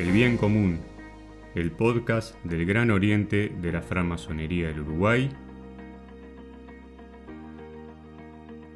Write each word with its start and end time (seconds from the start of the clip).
El 0.00 0.12
Bien 0.12 0.38
Común, 0.38 0.78
el 1.54 1.72
podcast 1.72 2.34
del 2.42 2.64
Gran 2.64 2.90
Oriente 2.90 3.52
de 3.60 3.70
la 3.70 3.82
francmasonería 3.82 4.68
del 4.68 4.80
Uruguay, 4.80 5.28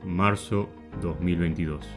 marzo 0.05 0.69
2022. 1.01 1.89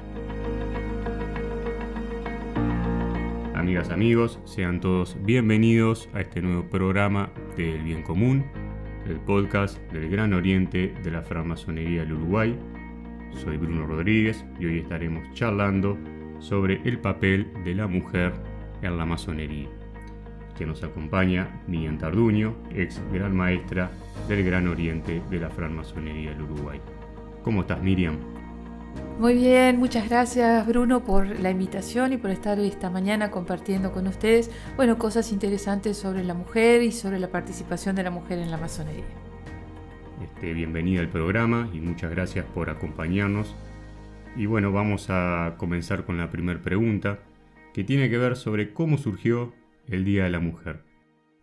Amigas, 3.54 3.90
amigos, 3.90 4.40
sean 4.46 4.80
todos 4.80 5.18
bienvenidos 5.22 6.08
a 6.14 6.22
este 6.22 6.42
nuevo 6.42 6.64
programa 6.70 7.30
del 7.58 7.84
Bien 7.84 8.04
Común, 8.04 8.46
el 9.10 9.20
podcast 9.20 9.78
del 9.92 10.10
Gran 10.10 10.34
Oriente 10.34 10.96
de 11.04 11.12
la 11.12 11.22
francmasonería 11.22 12.04
del 12.04 12.14
Uruguay. 12.14 12.58
Soy 13.34 13.58
Bruno 13.58 13.88
Rodríguez 13.88 14.46
y 14.58 14.68
hoy 14.68 14.80
estaremos 14.80 15.30
charlando 15.34 15.98
sobre 16.40 16.82
el 16.86 17.00
papel 17.00 17.52
de 17.66 17.76
la 17.76 17.88
mujer 17.88 18.32
en 18.82 18.98
la 18.98 19.06
masonería. 19.06 19.70
Que 20.58 20.66
nos 20.66 20.84
acompaña 20.84 21.62
Miriam 21.68 21.98
Tarduño, 21.98 22.56
ex 22.72 23.02
gran 23.12 23.36
maestra 23.36 23.92
del 24.28 24.44
Gran 24.44 24.68
Oriente 24.68 25.22
de 25.30 25.40
la 25.40 25.50
francmasonería 25.50 26.32
del 26.32 26.42
Uruguay. 26.44 26.82
¿Cómo 27.44 27.62
estás, 27.62 27.82
Miriam? 27.82 28.18
Muy 29.20 29.34
bien, 29.34 29.78
muchas 29.80 30.10
gracias 30.10 30.66
Bruno 30.68 31.04
por 31.04 31.40
la 31.40 31.50
invitación 31.50 32.14
y 32.14 32.18
por 32.18 32.30
estar 32.30 32.60
esta 32.60 32.90
mañana 32.90 33.32
compartiendo 33.32 33.92
con 33.92 34.08
ustedes, 34.08 34.52
bueno, 34.76 34.98
cosas 34.98 35.32
interesantes 35.32 35.98
sobre 35.98 36.24
la 36.24 36.36
mujer 36.36 36.84
y 36.84 36.92
sobre 36.92 37.18
la 37.18 37.30
participación 37.30 37.96
de 37.96 38.04
la 38.04 38.12
mujer 38.12 38.38
en 38.38 38.52
la 38.52 38.58
masonería. 38.58 39.06
Este, 40.24 40.54
bienvenida 40.54 41.02
al 41.02 41.10
programa 41.10 41.68
y 41.74 41.80
muchas 41.80 42.12
gracias 42.12 42.46
por 42.46 42.70
acompañarnos. 42.70 43.56
Y 44.36 44.46
bueno, 44.46 44.72
vamos 44.72 45.08
a 45.10 45.56
comenzar 45.58 46.06
con 46.06 46.20
la 46.20 46.30
primera 46.30 46.60
pregunta, 46.60 47.20
que 47.78 47.84
tiene 47.84 48.10
que 48.10 48.18
ver 48.18 48.36
sobre 48.36 48.74
cómo 48.74 48.98
surgió 48.98 49.54
el 49.88 50.04
Día 50.04 50.24
de 50.24 50.32
la 50.32 50.40
Mujer, 50.40 50.82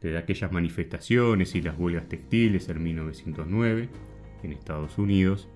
desde 0.01 0.19
aquellas 0.19 0.51
manifestaciones 0.51 1.55
y 1.55 1.63
las 1.63 1.79
huelgas 1.79 2.09
textiles 2.09 2.69
en 2.69 2.83
1909 2.83 3.89
en 4.43 4.53
Estados 4.53 4.99
Unidos 4.99 5.49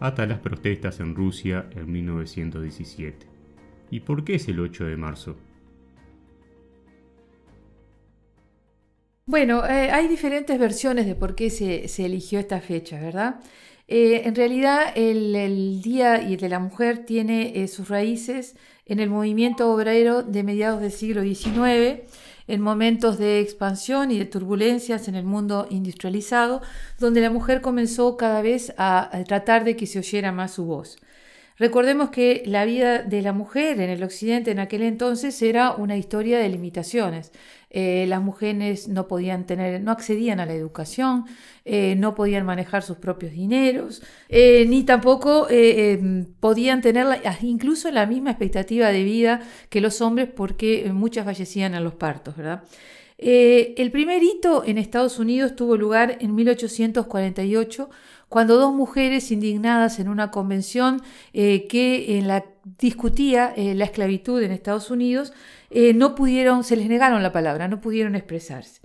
hasta 0.00 0.26
las 0.26 0.40
protestas 0.40 1.00
en 1.00 1.14
Rusia 1.14 1.70
en 1.74 1.90
1917. 1.90 3.26
¿Y 3.90 4.00
por 4.00 4.22
qué 4.22 4.34
es 4.34 4.46
el 4.48 4.60
8 4.60 4.84
de 4.84 4.96
marzo? 4.98 5.38
Bueno, 9.24 9.64
eh, 9.64 9.90
hay 9.90 10.08
diferentes 10.08 10.58
versiones 10.58 11.06
de 11.06 11.14
por 11.14 11.34
qué 11.36 11.48
se, 11.48 12.04
eligió 12.04 12.38
esta 12.38 12.60
fecha, 12.60 13.00
¿verdad? 13.00 13.40
Eh, 13.88 14.22
en 14.26 14.34
realidad 14.34 14.92
el, 14.96 15.80
Día 15.82 16.18
de 16.18 16.48
la 16.48 16.58
Mujer 16.58 17.06
tiene 17.06 17.62
eh, 17.62 17.68
sus 17.68 17.88
raíces 17.88 18.54
en 18.84 19.00
el 19.00 19.08
movimiento 19.08 19.72
obrero 19.72 20.22
de 20.22 20.42
mediados 20.42 20.82
del 20.82 20.92
siglo 20.92 21.22
XIX 21.22 22.02
en 22.48 22.60
momentos 22.60 23.18
de 23.18 23.40
expansión 23.40 24.10
y 24.10 24.18
de 24.18 24.24
turbulencias 24.26 25.08
en 25.08 25.14
el 25.14 25.24
mundo 25.24 25.66
industrializado, 25.70 26.62
donde 26.98 27.20
la 27.20 27.30
mujer 27.30 27.60
comenzó 27.60 28.16
cada 28.16 28.42
vez 28.42 28.74
a, 28.78 29.10
tratar 29.26 29.64
de 29.64 29.76
que 29.76 29.86
se 29.86 29.98
oyera 29.98 30.32
más 30.32 30.52
su 30.52 30.64
voz. 30.64 30.98
Recordemos 31.58 32.10
que 32.10 32.42
la 32.46 32.64
vida 32.64 33.02
de 33.02 33.20
la 33.20 33.32
mujer 33.32 33.80
en 33.80 33.90
el 33.90 34.02
occidente 34.02 34.50
en 34.50 34.60
aquel 34.60 34.82
entonces 34.82 35.40
era 35.42 35.72
una 35.72 35.96
historia 35.96 36.38
de 36.38 36.48
limitaciones. 36.48 37.32
Eh, 37.70 38.06
las 38.08 38.22
mujeres 38.22 38.88
no 38.88 39.08
podían 39.08 39.46
tener, 39.46 39.82
no 39.82 39.92
accedían 39.92 40.40
a 40.40 40.46
la 40.46 40.54
educación, 40.54 41.26
eh, 41.66 41.96
no 41.98 42.14
podían 42.14 42.46
manejar 42.46 42.82
sus 42.82 42.96
propios 42.96 43.32
dineros, 43.32 44.02
eh, 44.30 44.64
ni 44.66 44.84
tampoco 44.84 45.48
podían 46.40 46.80
tener 46.80 47.06
incluso 47.42 47.90
la 47.90 48.06
misma 48.06 48.30
expectativa 48.30 48.88
de 48.88 49.04
vida 49.04 49.42
que 49.68 49.80
los 49.80 50.00
hombres 50.00 50.28
porque 50.34 50.90
muchas 50.92 51.24
fallecían 51.24 51.74
en 51.74 51.84
los 51.84 51.94
partos, 51.94 52.36
¿verdad? 52.36 52.62
el 53.20 53.90
primer 53.90 54.22
hito 54.22 54.62
en 54.64 54.78
Estados 54.78 55.18
Unidos 55.18 55.56
tuvo 55.56 55.76
lugar 55.76 56.18
en 56.20 56.36
1848 56.36 57.90
cuando 58.28 58.56
dos 58.56 58.74
mujeres 58.74 59.30
indignadas 59.30 59.98
en 59.98 60.08
una 60.08 60.30
convención 60.30 61.02
eh, 61.32 61.66
que 61.66 62.18
en 62.18 62.28
la 62.28 62.44
discutía 62.78 63.52
eh, 63.56 63.74
la 63.74 63.86
esclavitud 63.86 64.42
en 64.42 64.52
Estados 64.52 64.90
Unidos, 64.90 65.32
eh, 65.70 65.94
no 65.94 66.14
pudieron, 66.14 66.62
se 66.62 66.76
les 66.76 66.88
negaron 66.88 67.22
la 67.22 67.32
palabra, 67.32 67.68
no 67.68 67.80
pudieron 67.80 68.14
expresarse. 68.14 68.80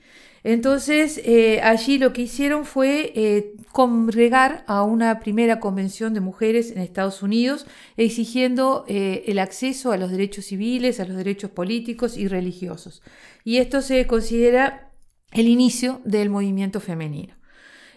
Entonces, 0.45 1.21
allí 1.63 1.97
lo 1.97 2.11
que 2.11 2.23
hicieron 2.23 2.65
fue 2.65 3.53
congregar 3.71 4.65
a 4.67 4.83
una 4.83 5.21
primera 5.21 5.61
convención 5.61 6.13
de 6.13 6.19
mujeres 6.19 6.69
en 6.71 6.79
Estados 6.79 7.23
Unidos, 7.23 7.65
exigiendo 7.95 8.83
el 8.89 9.39
acceso 9.39 9.93
a 9.93 9.97
los 9.97 10.11
derechos 10.11 10.43
civiles, 10.43 10.99
a 10.99 11.05
los 11.05 11.15
derechos 11.15 11.49
políticos 11.49 12.17
y 12.17 12.27
religiosos. 12.27 13.01
Y 13.45 13.55
esto 13.55 13.81
se 13.81 14.05
considera 14.05 14.91
el 15.31 15.47
inicio 15.47 16.01
del 16.03 16.29
movimiento 16.29 16.81
femenino. 16.81 17.35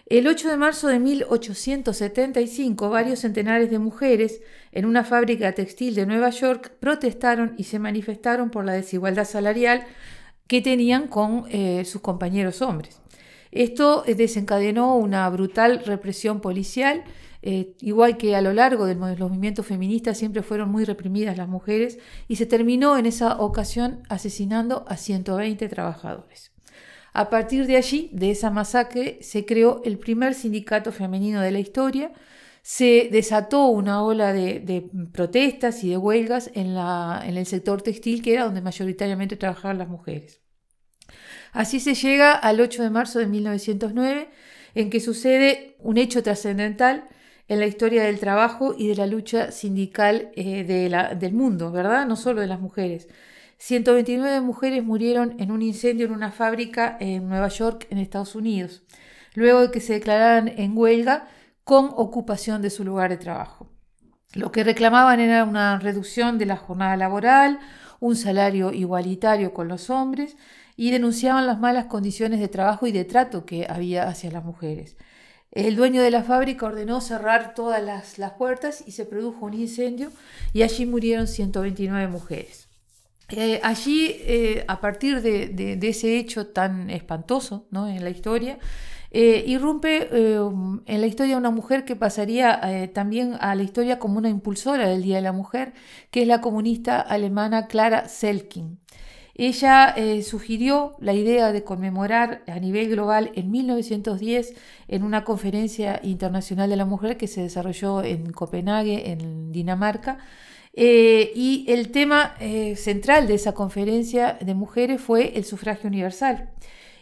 El 0.09 0.25
8 0.25 0.49
de 0.49 0.55
marzo 0.55 0.87
de 0.87 0.99
1875, 0.99 2.89
varios 2.89 3.19
centenares 3.19 3.69
de 3.69 3.77
mujeres 3.77 4.39
en 4.71 4.85
una 4.85 5.03
fábrica 5.03 5.51
textil 5.51 5.95
de 5.95 6.05
Nueva 6.05 6.29
York 6.29 6.71
protestaron 6.79 7.55
y 7.57 7.65
se 7.65 7.77
manifestaron 7.77 8.49
por 8.49 8.63
la 8.63 8.71
desigualdad 8.71 9.25
salarial 9.25 9.85
que 10.47 10.61
tenían 10.61 11.09
con 11.09 11.43
eh, 11.49 11.83
sus 11.83 11.99
compañeros 11.99 12.61
hombres. 12.61 13.01
Esto 13.51 14.05
eh, 14.07 14.15
desencadenó 14.15 14.95
una 14.95 15.29
brutal 15.29 15.83
represión 15.83 16.39
policial, 16.39 17.03
eh, 17.41 17.75
igual 17.81 18.15
que 18.15 18.33
a 18.37 18.41
lo 18.41 18.53
largo 18.53 18.85
de 18.85 18.95
los 18.95 19.29
movimientos 19.29 19.65
feministas 19.65 20.17
siempre 20.17 20.41
fueron 20.41 20.71
muy 20.71 20.85
reprimidas 20.85 21.35
las 21.35 21.49
mujeres, 21.49 21.99
y 22.29 22.37
se 22.37 22.45
terminó 22.45 22.97
en 22.97 23.07
esa 23.07 23.41
ocasión 23.41 24.03
asesinando 24.07 24.85
a 24.87 24.95
120 24.95 25.67
trabajadores. 25.67 26.53
A 27.17 27.31
partir 27.31 27.65
de 27.65 27.77
allí, 27.77 28.11
de 28.13 28.29
esa 28.29 28.51
masacre, 28.51 29.17
se 29.21 29.43
creó 29.43 29.81
el 29.83 29.97
primer 29.97 30.35
sindicato 30.35 30.91
femenino 30.91 31.41
de 31.41 31.49
la 31.49 31.57
historia, 31.57 32.11
se 32.61 33.09
desató 33.11 33.65
una 33.69 34.03
ola 34.03 34.33
de, 34.33 34.87
protestas 35.13 35.83
y 35.83 35.89
de 35.89 35.97
huelgas 35.97 36.51
en, 36.53 36.77
el 36.77 37.45
sector 37.47 37.81
textil, 37.81 38.21
que 38.21 38.33
era 38.33 38.43
donde 38.43 38.61
mayoritariamente 38.61 39.35
trabajaban 39.35 39.79
las 39.79 39.87
mujeres. 39.87 40.41
Así 41.53 41.79
se 41.79 41.95
llega 41.95 42.33
al 42.33 42.61
8 42.61 42.83
de 42.83 42.91
marzo 42.91 43.17
de 43.17 43.25
1909, 43.25 44.29
en 44.75 44.91
que 44.91 44.99
sucede 44.99 45.75
un 45.79 45.97
hecho 45.97 46.21
trascendental 46.21 47.07
en 47.47 47.59
la 47.59 47.65
historia 47.65 48.03
del 48.03 48.19
trabajo 48.19 48.75
y 48.77 48.89
de 48.89 48.95
la 48.95 49.07
lucha 49.07 49.51
sindical 49.51 50.29
eh, 50.35 50.63
del 51.19 51.33
mundo, 51.33 51.71
¿verdad? 51.71 52.05
No 52.05 52.15
solo 52.15 52.41
de 52.41 52.47
las 52.47 52.59
mujeres. 52.59 53.07
129 53.57 54.41
mujeres 54.41 54.83
murieron 54.83 55.35
en 55.39 55.51
un 55.51 55.61
incendio 55.61 56.05
en 56.05 56.11
una 56.11 56.31
fábrica 56.31 56.97
en 56.99 57.27
Nueva 57.27 57.47
York, 57.47 57.87
en 57.89 57.97
Estados 57.97 58.35
Unidos, 58.35 58.83
luego 59.33 59.61
de 59.61 59.71
que 59.71 59.79
se 59.79 59.93
declararan 59.93 60.47
en 60.47 60.77
huelga 60.77 61.27
con 61.63 61.91
ocupación 61.95 62.61
de 62.61 62.69
su 62.69 62.83
lugar 62.83 63.09
de 63.09 63.17
trabajo. 63.17 63.69
Lo 64.33 64.51
que 64.51 64.63
reclamaban 64.63 65.19
era 65.19 65.43
una 65.43 65.79
reducción 65.79 66.37
de 66.37 66.45
la 66.45 66.57
jornada 66.57 66.95
laboral, 66.95 67.59
un 67.99 68.15
salario 68.15 68.71
igualitario 68.71 69.53
con 69.53 69.67
los 69.67 69.89
hombres 69.89 70.37
y 70.75 70.91
denunciaban 70.91 71.47
las 71.47 71.59
malas 71.59 71.85
condiciones 71.85 72.39
de 72.39 72.47
trabajo 72.47 72.85
y 72.85 72.91
de 72.91 73.05
trato 73.05 73.45
que 73.45 73.65
había 73.67 74.07
hacia 74.07 74.31
las 74.31 74.45
mujeres. 74.45 74.95
El 75.51 75.75
dueño 75.75 76.03
de 76.03 76.11
la 76.11 76.23
fábrica 76.23 76.67
ordenó 76.67 77.01
cerrar 77.01 77.55
todas 77.55 77.81
las, 77.81 78.31
puertas 78.33 78.83
y 78.85 78.91
se 78.91 79.05
produjo 79.05 79.45
un 79.45 79.55
incendio 79.55 80.11
y 80.53 80.61
allí 80.61 80.85
murieron 80.85 81.25
129 81.25 82.07
mujeres. 82.07 82.66
Eh, 83.29 83.59
allí, 83.61 84.15
eh, 84.21 84.63
a 84.69 84.79
partir 84.79 85.21
de, 85.21 85.77
ese 85.81 86.17
hecho 86.17 86.47
tan 86.47 86.89
espantoso 86.89 87.67
¿no? 87.71 87.87
en 87.87 88.03
la 88.03 88.09
historia, 88.09 88.57
eh, 89.11 89.43
irrumpe 89.47 90.09
en 90.11 91.01
la 91.01 91.07
historia 91.07 91.37
una 91.37 91.49
mujer 91.51 91.83
que 91.85 91.95
pasaría 91.95 92.89
también 92.93 93.35
a 93.39 93.55
la 93.55 93.63
historia 93.63 93.99
como 93.99 94.17
una 94.17 94.29
impulsora 94.29 94.87
del 94.87 95.01
Día 95.01 95.17
de 95.17 95.21
la 95.23 95.31
Mujer, 95.31 95.73
que 96.11 96.21
es 96.21 96.27
la 96.27 96.41
comunista 96.41 96.99
alemana 97.01 97.67
Clara 97.67 98.07
Selkin. 98.07 98.79
Ella 99.35 99.95
sugirió 100.23 100.95
la 100.99 101.13
idea 101.13 101.51
de 101.51 101.63
conmemorar 101.63 102.43
a 102.47 102.59
nivel 102.59 102.89
global 102.89 103.31
en 103.35 103.51
1910 103.51 104.55
en 104.87 105.03
una 105.03 105.23
conferencia 105.23 105.99
internacional 106.03 106.69
de 106.69 106.75
la 106.75 106.85
mujer 106.85 107.17
que 107.17 107.27
se 107.27 107.41
desarrolló 107.41 108.03
en 108.03 108.31
Copenhague, 108.31 109.11
en 109.11 109.51
Dinamarca, 109.51 110.17
eh, 110.79 111.31
y 111.33 111.65
el 111.69 111.89
tema 111.89 112.35
eh, 112.39 112.75
central 112.75 113.25
de 113.25 113.33
esa 113.33 113.55
conferencia 113.55 114.37
de 114.39 114.53
mujeres 114.53 115.01
fue 115.01 115.35
el 115.35 115.43
sufragio 115.43 115.87
universal. 115.87 116.51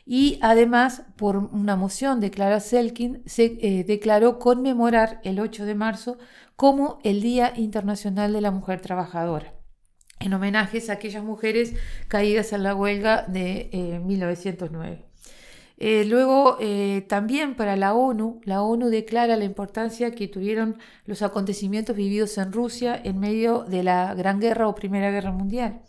Y 0.05 0.39
además, 0.41 1.03
por 1.17 1.35
una 1.35 1.75
moción 1.75 2.21
de 2.21 2.31
Clara 2.31 2.61
Selkin, 2.61 3.21
se 3.25 3.57
eh, 3.59 3.83
declaró 3.83 4.39
conmemorar 4.39 5.19
el 5.25 5.41
8 5.41 5.65
de 5.65 5.75
marzo 5.75 6.17
como 6.55 6.99
el 7.03 7.21
Día 7.21 7.51
Internacional 7.57 8.31
de 8.31 8.39
la 8.39 8.51
Mujer 8.51 8.79
Trabajadora, 8.79 9.53
en 10.21 10.33
homenajes 10.33 10.89
a 10.89 10.93
aquellas 10.93 11.25
mujeres 11.25 11.73
caídas 12.07 12.53
en 12.53 12.63
la 12.63 12.75
huelga 12.75 13.23
de 13.27 13.99
1909. 14.05 15.05
Eh, 15.77 16.05
luego, 16.05 16.57
eh, 16.61 17.05
también 17.09 17.55
para 17.55 17.75
la 17.75 17.93
ONU, 17.93 18.39
la 18.45 18.61
ONU 18.61 18.89
declara 18.89 19.35
la 19.35 19.43
importancia 19.43 20.11
que 20.11 20.27
tuvieron 20.27 20.77
los 21.05 21.21
acontecimientos 21.21 21.95
vividos 21.95 22.37
en 22.37 22.53
Rusia 22.53 22.99
en 23.03 23.19
medio 23.19 23.63
de 23.65 23.83
la 23.83 24.13
Gran 24.13 24.39
Guerra 24.39 24.67
o 24.67 24.75
Primera 24.75 25.11
Guerra 25.11 25.31
Mundial. 25.31 25.81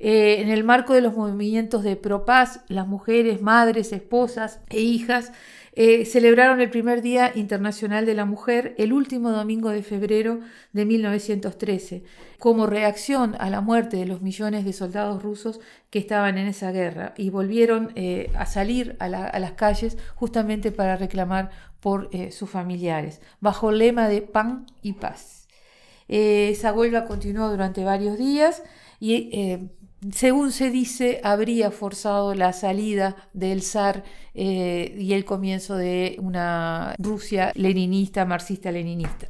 en 0.00 0.50
el 0.50 0.64
marco 0.64 0.92
de 0.92 1.00
los 1.00 1.16
movimientos 1.16 1.82
de 1.82 1.96
ProPaz, 1.96 2.60
las 2.68 2.86
mujeres, 2.86 3.40
madres, 3.40 3.92
esposas 3.92 4.60
e 4.68 4.80
hijas 4.80 5.32
eh, 5.76 6.04
celebraron 6.04 6.60
el 6.60 6.70
primer 6.70 7.02
Día 7.02 7.32
Internacional 7.34 8.06
de 8.06 8.14
la 8.14 8.24
Mujer 8.24 8.76
el 8.78 8.92
último 8.92 9.30
domingo 9.30 9.70
de 9.70 9.82
febrero 9.82 10.38
de 10.72 10.84
1913, 10.84 12.04
como 12.38 12.66
reacción 12.66 13.34
a 13.40 13.50
la 13.50 13.60
muerte 13.60 13.96
de 13.96 14.06
los 14.06 14.22
millones 14.22 14.64
de 14.64 14.72
soldados 14.72 15.20
rusos 15.20 15.58
que 15.90 15.98
estaban 15.98 16.38
en 16.38 16.46
esa 16.46 16.70
guerra 16.70 17.12
y 17.16 17.30
volvieron 17.30 17.90
eh, 17.96 18.30
a 18.36 18.46
salir 18.46 18.96
a, 19.00 19.08
las 19.08 19.52
calles 19.52 19.98
justamente 20.14 20.70
para 20.70 20.96
reclamar 20.96 21.50
por 21.80 22.08
eh, 22.12 22.30
sus 22.30 22.48
familiares, 22.48 23.20
bajo 23.40 23.70
el 23.70 23.78
lema 23.78 24.08
de 24.08 24.22
pan 24.22 24.66
y 24.80 24.92
paz. 24.92 25.48
esa 26.06 26.72
huelga 26.72 27.04
continuó 27.04 27.48
durante 27.50 27.82
varios 27.82 28.16
días 28.16 28.62
y 29.00 29.68
según 30.12 30.52
se 30.52 30.70
dice, 30.70 31.20
habría 31.22 31.70
forzado 31.70 32.34
la 32.34 32.52
salida 32.52 33.16
del 33.32 33.62
zar 33.62 34.04
eh, 34.34 34.94
y 34.98 35.12
el 35.12 35.24
comienzo 35.24 35.76
de 35.76 36.16
una 36.20 36.94
Rusia 36.98 37.52
leninista, 37.54 38.24
marxista-leninista. 38.24 39.28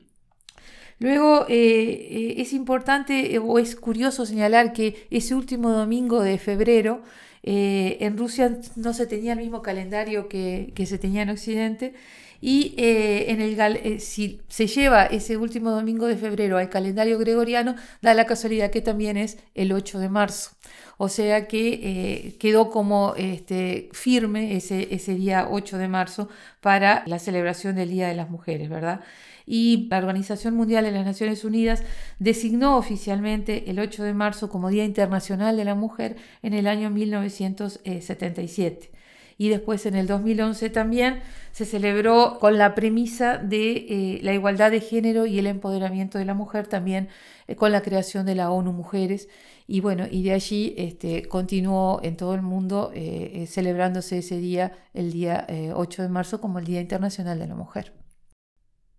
Luego 0.98 1.46
eh, 1.48 1.54
eh, 1.56 2.34
es 2.38 2.52
importante 2.52 3.38
o 3.38 3.58
es 3.58 3.76
curioso 3.76 4.26
señalar 4.26 4.72
que 4.72 5.06
ese 5.10 5.34
último 5.34 5.70
domingo 5.70 6.22
de 6.22 6.38
febrero 6.38 7.02
en 7.46 8.16
Rusia 8.16 8.58
no 8.74 8.94
se 8.94 9.06
tenía 9.06 9.34
el 9.34 9.38
mismo 9.38 9.60
calendario 9.60 10.28
que, 10.28 10.72
que 10.74 10.86
se 10.86 10.96
tenía 10.96 11.20
en 11.20 11.28
Occidente 11.28 11.92
y 12.40 12.74
eh, 12.76 13.30
en 13.30 13.40
el, 13.40 13.58
eh, 13.60 14.00
si 14.00 14.40
se 14.48 14.66
lleva 14.66 15.06
ese 15.06 15.36
último 15.36 15.70
domingo 15.70 16.06
de 16.06 16.16
febrero 16.16 16.58
al 16.58 16.68
calendario 16.68 17.18
gregoriano, 17.18 17.74
da 18.02 18.14
la 18.14 18.26
casualidad 18.26 18.70
que 18.70 18.80
también 18.80 19.16
es 19.16 19.38
el 19.54 19.72
8 19.72 19.98
de 19.98 20.08
marzo. 20.08 20.50
O 20.96 21.08
sea 21.08 21.48
que 21.48 21.80
eh, 21.82 22.36
quedó 22.38 22.70
como 22.70 23.14
este, 23.16 23.88
firme 23.92 24.56
ese, 24.56 24.94
ese 24.94 25.14
día 25.14 25.48
8 25.50 25.78
de 25.78 25.88
marzo 25.88 26.28
para 26.60 27.02
la 27.06 27.18
celebración 27.18 27.76
del 27.76 27.90
Día 27.90 28.08
de 28.08 28.14
las 28.14 28.30
Mujeres, 28.30 28.68
¿verdad? 28.68 29.00
y 29.46 29.88
la 29.90 29.98
Organización 29.98 30.54
Mundial 30.54 30.84
de 30.84 30.92
las 30.92 31.04
Naciones 31.04 31.44
Unidas 31.44 31.82
designó 32.18 32.78
oficialmente 32.78 33.70
el 33.70 33.78
8 33.78 34.02
de 34.02 34.14
marzo 34.14 34.48
como 34.48 34.70
Día 34.70 34.84
Internacional 34.84 35.58
de 35.58 35.66
la 35.66 35.74
Mujer 35.74 36.16
en 36.42 36.54
el 36.54 36.66
año 36.66 36.88
1977 36.90 38.93
y 39.36 39.48
después 39.48 39.86
en 39.86 39.94
el 39.94 40.06
2011 40.06 40.70
también 40.70 41.20
se 41.52 41.64
celebró 41.64 42.38
con 42.40 42.58
la 42.58 42.74
premisa 42.74 43.38
de 43.38 43.72
eh, 43.72 44.20
la 44.22 44.34
igualdad 44.34 44.70
de 44.70 44.80
género 44.80 45.26
y 45.26 45.38
el 45.38 45.46
empoderamiento 45.46 46.18
de 46.18 46.24
la 46.24 46.34
mujer, 46.34 46.66
también 46.66 47.08
eh, 47.46 47.56
con 47.56 47.72
la 47.72 47.82
creación 47.82 48.26
de 48.26 48.34
la 48.34 48.50
ONU 48.50 48.72
Mujeres. 48.72 49.28
Y 49.66 49.80
bueno, 49.80 50.06
y 50.10 50.22
de 50.22 50.32
allí 50.32 50.74
este, 50.76 51.26
continuó 51.26 52.00
en 52.02 52.16
todo 52.16 52.34
el 52.34 52.42
mundo 52.42 52.90
eh, 52.94 53.46
celebrándose 53.48 54.18
ese 54.18 54.38
día, 54.38 54.72
el 54.92 55.12
día 55.12 55.46
8 55.74 56.02
de 56.02 56.08
marzo, 56.08 56.40
como 56.40 56.58
el 56.58 56.66
Día 56.66 56.80
Internacional 56.80 57.38
de 57.38 57.46
la 57.46 57.54
Mujer. 57.54 57.92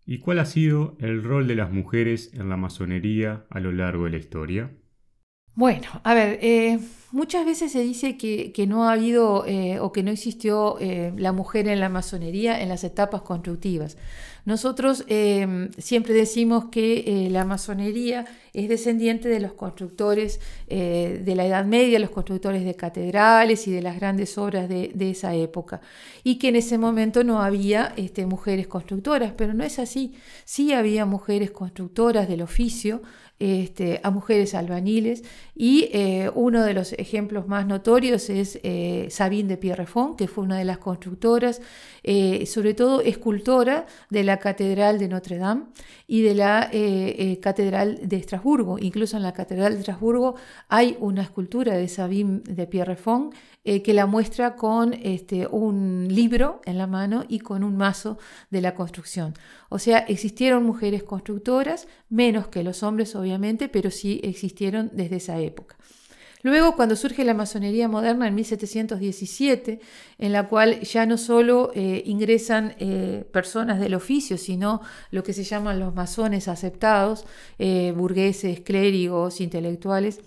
¿Y 0.07 0.19
cuál 0.19 0.39
ha 0.39 0.45
sido 0.45 0.95
el 0.99 1.23
rol 1.23 1.47
de 1.47 1.55
las 1.55 1.71
mujeres 1.71 2.31
en 2.33 2.49
la 2.49 2.57
masonería 2.57 3.45
a 3.49 3.59
lo 3.59 3.71
largo 3.71 4.05
de 4.05 4.11
la 4.11 4.17
historia? 4.17 4.71
Bueno, 5.55 5.87
a 6.03 6.13
ver, 6.13 6.37
eh, 6.41 6.79
muchas 7.11 7.45
veces 7.45 7.71
se 7.71 7.79
dice 7.79 8.17
que, 8.17 8.65
no 8.67 8.89
ha 8.89 8.91
habido 8.91 9.45
eh, 9.47 9.79
o 9.79 9.93
que 9.93 10.03
no 10.03 10.11
existió 10.11 10.77
eh, 10.81 11.13
la 11.15 11.31
mujer 11.31 11.69
en 11.69 11.79
la 11.79 11.87
masonería 11.87 12.61
en 12.61 12.67
las 12.67 12.83
etapas 12.83 13.21
constructivas. 13.21 13.95
Nosotros 14.43 15.05
siempre 15.79 16.13
decimos 16.13 16.65
que 16.65 17.29
la 17.31 17.45
masonería 17.45 18.25
es 18.53 18.69
descendiente 18.69 19.27
de 19.27 19.39
los 19.39 19.53
constructores 19.53 20.39
de 20.67 21.33
la 21.35 21.47
Edad 21.47 21.65
Media, 21.65 21.97
los 21.97 22.11
constructores 22.11 22.63
de 22.63 22.75
catedrales 22.75 23.67
y 23.67 23.71
de 23.71 23.81
las 23.81 23.95
grandes 23.95 24.37
obras 24.37 24.69
de, 24.69 24.93
esa 24.99 25.33
época, 25.33 25.81
y 26.23 26.35
que 26.37 26.49
en 26.49 26.57
ese 26.57 26.77
momento 26.77 27.23
no 27.23 27.41
había 27.41 27.91
este, 27.97 28.27
mujeres 28.27 28.67
constructoras, 28.67 29.33
pero 29.35 29.55
no 29.55 29.63
es 29.63 29.79
así. 29.79 30.13
Sí 30.43 30.73
había 30.73 31.07
mujeres 31.07 31.49
constructoras 31.49 32.27
del 32.27 32.43
oficio, 32.43 33.01
este, 33.37 33.99
a 34.01 34.11
mujeres 34.11 34.55
albaniles 34.55 35.23
y 35.55 35.89
eh, 35.91 36.31
uno 36.35 36.63
de 36.63 36.73
los 36.73 36.93
ejemplos 36.93 37.47
más 37.47 37.65
notorios 37.65 38.29
es 38.29 38.59
eh, 38.63 39.07
Sabine 39.09 39.49
de 39.49 39.57
Pierrefond, 39.57 40.15
que 40.15 40.29
fue 40.29 40.45
una 40.45 40.57
de 40.57 40.63
las 40.63 40.77
constructoras, 40.77 41.61
eh, 42.03 42.45
sobre 42.45 42.73
todo 42.73 43.01
escultora 43.01 43.87
de 44.09 44.23
la 44.23 44.39
Catedral 44.39 44.99
de 44.99 45.09
Notre 45.09 45.37
Dame 45.37 45.65
y 46.07 46.21
de 46.21 46.35
la 46.35 46.71
Catedral 47.41 48.07
de 48.07 48.15
Estrasburgo. 48.15 48.77
Incluso 48.79 49.17
en 49.17 49.23
la 49.23 49.33
Catedral 49.33 49.73
de 49.73 49.79
Estrasburgo 49.79 50.35
hay 50.69 50.95
una 50.99 51.23
escultura 51.23 51.75
de 51.75 51.87
Sabine 51.89 52.41
de 52.45 52.67
Pierrefond 52.67 53.33
eh, 53.67 53.81
que 53.81 53.95
la 53.95 54.05
muestra 54.05 54.55
con 54.55 54.93
este, 54.93 55.47
un 55.47 56.07
libro 56.07 56.61
en 56.65 56.77
la 56.77 56.85
mano 56.85 57.25
y 57.27 57.39
con 57.39 57.63
un 57.63 57.75
mazo 57.75 58.19
de 58.51 58.61
la 58.61 58.75
construcción. 58.75 59.33
O 59.69 59.79
sea, 59.79 59.97
existieron 59.97 60.63
mujeres 60.63 61.01
constructoras, 61.01 61.87
menos 62.07 62.47
que 62.47 62.61
los 62.61 62.83
hombres 62.83 63.15
obviamente, 63.15 63.67
pero 63.67 63.89
sí 63.89 64.21
existieron 64.23 64.91
desde 64.93 65.15
esa 65.15 65.39
época. 65.39 65.77
Luego, 66.43 66.75
cuando 66.75 66.95
surge 66.95 67.25
la 67.25 67.33
masonería 67.33 67.87
moderna 67.87 68.27
en 68.27 68.35
1717, 68.35 69.79
en 70.19 70.31
la 70.31 70.47
cual 70.47 70.81
ya 70.81 71.07
no 71.07 71.17
solo 71.17 71.71
eh, 71.73 72.03
ingresan 72.05 72.75
eh, 72.77 73.27
personas 73.33 73.79
del 73.79 73.95
oficio, 73.95 74.37
sino 74.37 74.81
lo 75.09 75.23
que 75.23 75.33
se 75.33 75.43
llaman 75.43 75.79
los 75.79 75.95
masones 75.95 76.47
aceptados, 76.47 77.25
burgueses, 77.57 78.59
clérigos, 78.59 79.41
intelectuales, 79.41 80.19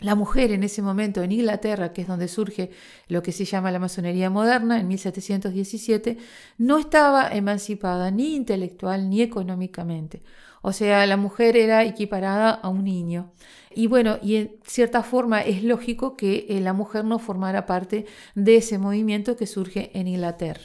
la 0.00 0.14
mujer 0.14 0.52
en 0.52 0.62
ese 0.62 0.82
momento 0.82 1.22
en 1.22 1.32
Inglaterra, 1.32 1.92
que 1.92 2.02
es 2.02 2.08
donde 2.08 2.28
surge 2.28 2.70
lo 3.08 3.22
que 3.22 3.32
se 3.32 3.44
llama 3.44 3.70
la 3.70 3.78
masonería 3.78 4.30
moderna, 4.30 4.80
en 4.80 4.88
1717, 4.88 6.18
no 6.58 6.78
estaba 6.78 7.28
emancipada 7.28 8.10
ni 8.10 8.34
intelectual 8.34 9.10
ni 9.10 9.22
económicamente. 9.22 10.22
O 10.62 10.72
sea, 10.72 11.06
la 11.06 11.16
mujer 11.16 11.56
era 11.56 11.84
equiparada 11.84 12.50
a 12.50 12.68
un 12.68 12.84
niño. 12.84 13.32
Y 13.74 13.86
bueno, 13.86 14.18
y 14.22 14.36
en 14.36 14.56
cierta 14.66 15.02
forma 15.02 15.40
es 15.42 15.62
lógico 15.62 16.16
que 16.16 16.46
eh, 16.48 16.60
la 16.60 16.72
mujer 16.72 17.04
no 17.04 17.18
formara 17.18 17.66
parte 17.66 18.06
de 18.34 18.56
ese 18.56 18.78
movimiento 18.78 19.36
que 19.36 19.46
surge 19.46 19.90
en 19.94 20.08
Inglaterra. 20.08 20.62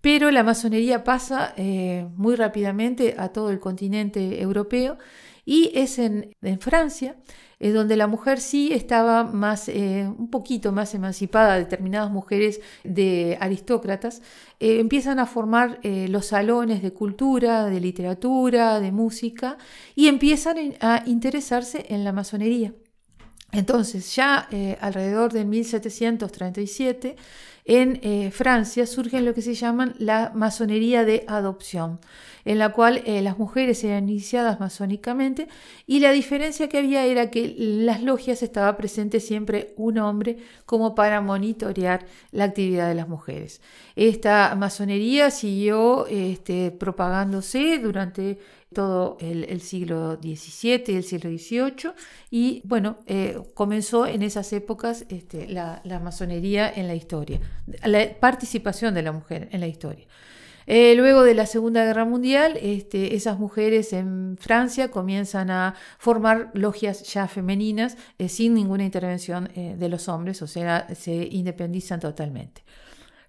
Pero 0.00 0.30
la 0.30 0.44
masonería 0.44 1.02
pasa 1.02 1.54
eh, 1.56 2.06
muy 2.16 2.36
rápidamente 2.36 3.16
a 3.18 3.30
todo 3.30 3.50
el 3.50 3.58
continente 3.58 4.40
europeo 4.40 4.98
y 5.44 5.72
es 5.74 5.98
en, 5.98 6.36
en 6.42 6.60
Francia 6.60 7.16
donde 7.60 7.96
la 7.96 8.06
mujer 8.06 8.40
sí 8.40 8.72
estaba 8.72 9.24
más, 9.24 9.68
eh, 9.68 10.08
un 10.16 10.30
poquito 10.30 10.72
más 10.72 10.94
emancipada, 10.94 11.56
determinadas 11.56 12.10
mujeres 12.10 12.60
de 12.84 13.36
aristócratas, 13.40 14.22
eh, 14.60 14.78
empiezan 14.80 15.18
a 15.18 15.26
formar 15.26 15.80
eh, 15.82 16.06
los 16.08 16.26
salones 16.26 16.82
de 16.82 16.92
cultura, 16.92 17.66
de 17.66 17.80
literatura, 17.80 18.80
de 18.80 18.92
música, 18.92 19.58
y 19.94 20.06
empiezan 20.08 20.56
a 20.80 21.02
interesarse 21.06 21.86
en 21.88 22.04
la 22.04 22.12
masonería. 22.12 22.72
Entonces, 23.50 24.14
ya 24.14 24.48
alrededor 24.80 25.32
de 25.32 25.44
1737, 25.44 27.16
en 27.68 28.00
eh, 28.02 28.30
Francia 28.30 28.86
surgen 28.86 29.26
lo 29.26 29.34
que 29.34 29.42
se 29.42 29.52
llaman 29.52 29.94
la 29.98 30.32
masonería 30.34 31.04
de 31.04 31.24
adopción, 31.28 32.00
en 32.46 32.58
la 32.58 32.72
cual 32.72 33.02
eh, 33.04 33.20
las 33.20 33.36
mujeres 33.36 33.84
eran 33.84 34.08
iniciadas 34.08 34.58
masónicamente 34.58 35.48
y 35.86 36.00
la 36.00 36.12
diferencia 36.12 36.70
que 36.70 36.78
había 36.78 37.04
era 37.04 37.30
que 37.30 37.44
en 37.44 37.84
las 37.84 38.02
logias 38.02 38.42
estaba 38.42 38.74
presente 38.78 39.20
siempre 39.20 39.74
un 39.76 39.98
hombre 39.98 40.38
como 40.64 40.94
para 40.94 41.20
monitorear 41.20 42.06
la 42.32 42.44
actividad 42.44 42.88
de 42.88 42.94
las 42.94 43.06
mujeres. 43.06 43.60
Esta 43.96 44.54
masonería 44.56 45.30
siguió 45.30 46.06
este, 46.06 46.70
propagándose 46.70 47.78
durante 47.80 48.38
todo 48.72 49.16
el, 49.20 49.60
siglo 49.60 50.18
XVII 50.20 50.84
y 50.88 50.96
el 50.96 51.04
siglo 51.04 51.30
XVIII 51.30 51.92
y 52.30 52.60
bueno, 52.64 52.98
eh, 53.06 53.38
comenzó 53.54 54.06
en 54.06 54.22
esas 54.22 54.52
épocas 54.52 55.06
este, 55.08 55.48
la, 55.48 55.80
masonería 56.02 56.70
en 56.70 56.86
la 56.86 56.94
historia, 56.94 57.40
la 57.84 58.14
participación 58.20 58.94
de 58.94 59.02
la 59.02 59.12
mujer 59.12 59.48
en 59.52 59.60
la 59.60 59.66
historia. 59.66 60.06
Eh, 60.66 60.94
luego 60.96 61.22
de 61.22 61.32
la 61.32 61.46
Segunda 61.46 61.82
Guerra 61.86 62.04
Mundial, 62.04 62.58
este, 62.60 63.14
esas 63.14 63.38
mujeres 63.38 63.94
en 63.94 64.36
Francia 64.38 64.90
comienzan 64.90 65.50
a 65.50 65.74
formar 65.98 66.50
logias 66.52 67.10
ya 67.10 67.26
femeninas 67.26 67.96
eh, 68.18 68.28
sin 68.28 68.52
ninguna 68.52 68.84
intervención 68.84 69.48
de 69.54 69.88
los 69.88 70.08
hombres, 70.08 70.42
o 70.42 70.46
sea, 70.46 70.86
se 70.94 71.14
independizan 71.30 72.00
totalmente. 72.00 72.64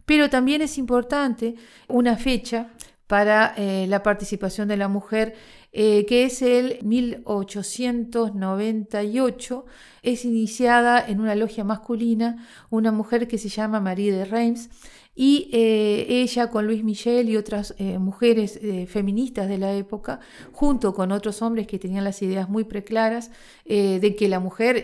Pero 0.05 0.29
también 0.29 0.61
es 0.61 0.77
importante 0.77 1.55
una 1.87 2.17
fecha 2.17 2.71
para 3.09 3.53
eh, 3.57 3.87
la 3.87 4.03
participación 4.03 4.67
de 4.67 4.77
la 4.77 4.87
mujer, 4.87 5.33
eh, 5.73 6.05
que 6.05 6.25
es 6.25 6.43
el 6.43 6.77
1898. 6.83 9.65
Es 10.03 10.25
iniciada 10.25 11.03
en 11.07 11.19
una 11.19 11.33
logia 11.33 11.63
masculina 11.63 12.45
una 12.69 12.91
mujer 12.91 13.27
que 13.27 13.39
se 13.39 13.49
llama 13.49 13.79
Marie 13.79 14.11
de 14.11 14.25
Reims, 14.25 14.69
y 15.15 15.49
eh, 15.51 16.05
ella 16.07 16.49
con 16.49 16.65
Luis 16.65 16.81
Michel 16.81 17.29
y 17.29 17.35
otras 17.35 17.75
eh, 17.77 17.99
mujeres 17.99 18.57
eh, 18.61 18.85
feministas 18.87 19.49
de 19.49 19.57
la 19.57 19.73
época, 19.73 20.21
junto 20.53 20.93
con 20.93 21.11
otros 21.11 21.41
hombres 21.41 21.67
que 21.67 21.77
tenían 21.77 22.05
las 22.05 22.21
ideas 22.21 22.47
muy 22.47 22.63
preclaras 22.63 23.31
de 23.65 24.15
que 24.17 24.27
la 24.27 24.39
mujer 24.39 24.83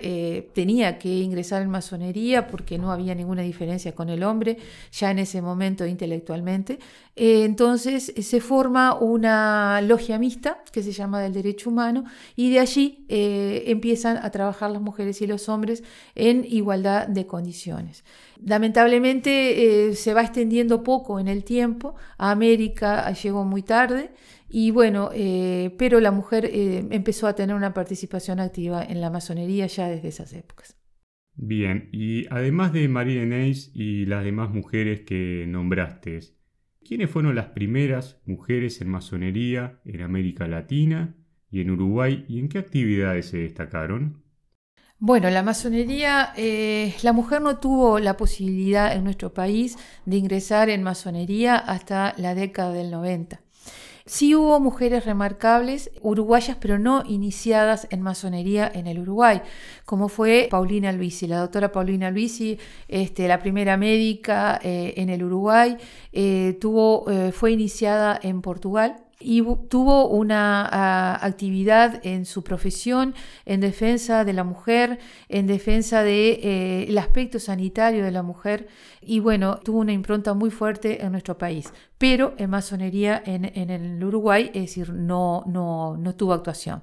tenía 0.54 1.00
que 1.00 1.10
ingresar 1.10 1.64
en 1.64 1.72
masonería 1.72 2.46
porque 2.46 2.78
no 2.78 2.92
había 2.92 3.16
ninguna 3.16 3.42
diferencia 3.42 3.96
con 3.96 4.10
el 4.10 4.22
hombre 4.22 4.58
ya 4.92 5.10
en 5.10 5.18
ese 5.18 5.42
momento 5.42 5.88
intelectualmente. 5.88 6.78
entonces 7.16 8.14
se 8.16 8.42
forma 8.42 8.94
una 8.94 9.82
logia 9.82 10.20
mixta 10.20 10.64
que 10.72 10.84
se 10.84 10.92
llama 10.92 11.20
del 11.20 11.34
derecho 11.34 11.72
humano 11.72 12.04
y 12.36 12.52
de 12.52 12.60
allí 12.60 13.06
empiezan 13.10 14.18
a 14.18 14.30
trabajar 14.30 14.70
las 14.70 14.84
mujeres 14.84 15.20
y 15.24 15.26
los 15.26 15.50
hombres 15.50 15.84
en 16.14 16.46
igualdad 16.48 17.08
de 17.08 17.26
condiciones. 17.26 18.04
Lamentablemente 18.44 19.90
eh, 19.90 19.96
se 19.96 20.14
va 20.14 20.22
extendiendo 20.22 20.84
poco 20.84 21.20
en 21.20 21.28
el 21.28 21.44
tiempo, 21.44 21.96
a 22.18 22.32
América 22.32 23.12
llegó 23.14 23.46
muy 23.46 23.64
tarde 23.64 24.12
y 24.50 24.72
bueno, 24.72 25.10
eh, 25.14 25.74
pero 25.78 26.00
la 26.00 26.12
mujer 26.12 26.46
eh, 26.46 26.86
empezó 26.92 27.28
a 27.28 27.36
tener 27.36 27.56
una 27.56 27.74
participación 27.74 28.40
activa 28.40 28.84
en 28.84 29.02
la 29.02 29.10
masonería 29.10 29.68
ya 29.68 29.88
desde 29.88 30.10
esas 30.10 30.34
épocas. 30.34 30.78
Bien, 31.38 31.90
y 31.92 32.26
además 32.30 32.72
de 32.72 32.88
María 32.88 33.26
Neis 33.26 33.72
y 33.74 34.06
las 34.06 34.24
demás 34.24 34.52
mujeres 34.52 35.02
que 35.02 35.46
nombraste, 35.48 36.20
¿quiénes 36.88 37.10
fueron 37.10 37.36
las 37.36 37.48
primeras 37.48 38.22
mujeres 38.26 38.80
en 38.80 38.90
masonería 38.90 39.82
en 39.84 40.02
América 40.02 40.48
Latina 40.48 41.16
y 41.52 41.62
en 41.62 41.72
Uruguay 41.72 42.26
y 42.30 42.40
en 42.40 42.48
qué 42.48 42.60
actividades 42.60 43.28
se 43.28 43.40
destacaron? 43.40 44.25
Bueno, 45.00 45.30
la 45.30 45.44
masonería, 45.44 46.32
eh, 46.38 46.96
la 47.04 47.12
mujer 47.12 47.42
no 47.42 47.58
tuvo 47.60 48.00
la 48.00 48.16
posibilidad 48.16 48.96
en 48.96 49.04
nuestro 49.04 49.34
país 49.34 49.78
de 50.06 50.16
ingresar 50.16 50.70
en 50.70 50.84
masonería 50.84 51.58
hasta 51.58 52.14
la 52.18 52.34
década 52.34 52.72
del 52.72 52.92
90. 52.92 53.42
Sí 54.06 54.36
hubo 54.36 54.60
mujeres 54.62 55.04
remarcables 55.04 55.92
uruguayas, 56.02 56.56
pero 56.62 56.80
no 56.80 57.04
iniciadas 57.06 57.88
en 57.90 58.02
masonería 58.02 58.72
en 58.74 58.88
el 58.88 59.00
Uruguay, 59.00 59.42
como 59.84 60.08
fue 60.08 60.48
Paulina 60.50 60.94
Luisi, 60.94 61.28
la 61.28 61.40
doctora 61.40 61.74
Paulina 61.74 62.10
Luisi, 62.10 62.58
este, 62.88 63.28
la 63.28 63.40
primera 63.40 63.76
médica 63.76 64.60
eh, 64.64 64.94
en 64.96 65.10
el 65.10 65.24
Uruguay, 65.24 65.76
eh, 66.14 66.58
tuvo, 66.62 67.06
fue 67.34 67.52
iniciada 67.52 68.18
en 68.22 68.42
Portugal 68.42 69.05
y 69.20 69.42
tuvo 69.70 70.08
una 70.08 70.68
ah, 70.72 71.20
actividad 71.26 72.06
en 72.06 72.26
su 72.26 72.44
profesión 72.44 73.16
en 73.46 73.62
defensa 73.62 74.26
de 74.26 74.34
la 74.34 74.44
mujer, 74.44 75.00
en 75.30 75.48
defensa 75.48 76.04
del 76.04 76.42
de, 76.42 76.88
eh, 76.90 77.00
aspecto 77.00 77.40
sanitario 77.40 78.04
de 78.04 78.12
la 78.12 78.24
mujer 78.24 78.68
y 79.02 79.20
bueno, 79.20 79.58
tuvo 79.64 79.80
una 79.80 79.94
impronta 79.94 80.34
muy 80.34 80.50
fuerte 80.50 81.04
en 81.04 81.12
nuestro 81.12 81.38
país, 81.38 81.72
pero 81.98 82.34
en 82.38 82.50
masonería 82.50 83.22
en, 83.26 83.46
en 83.46 83.70
el 83.70 84.04
Uruguay, 84.04 84.52
es 84.54 84.62
decir, 84.62 84.92
no, 84.92 85.44
no, 85.46 85.96
no 85.98 86.16
tuvo 86.16 86.34
actuación. 86.34 86.82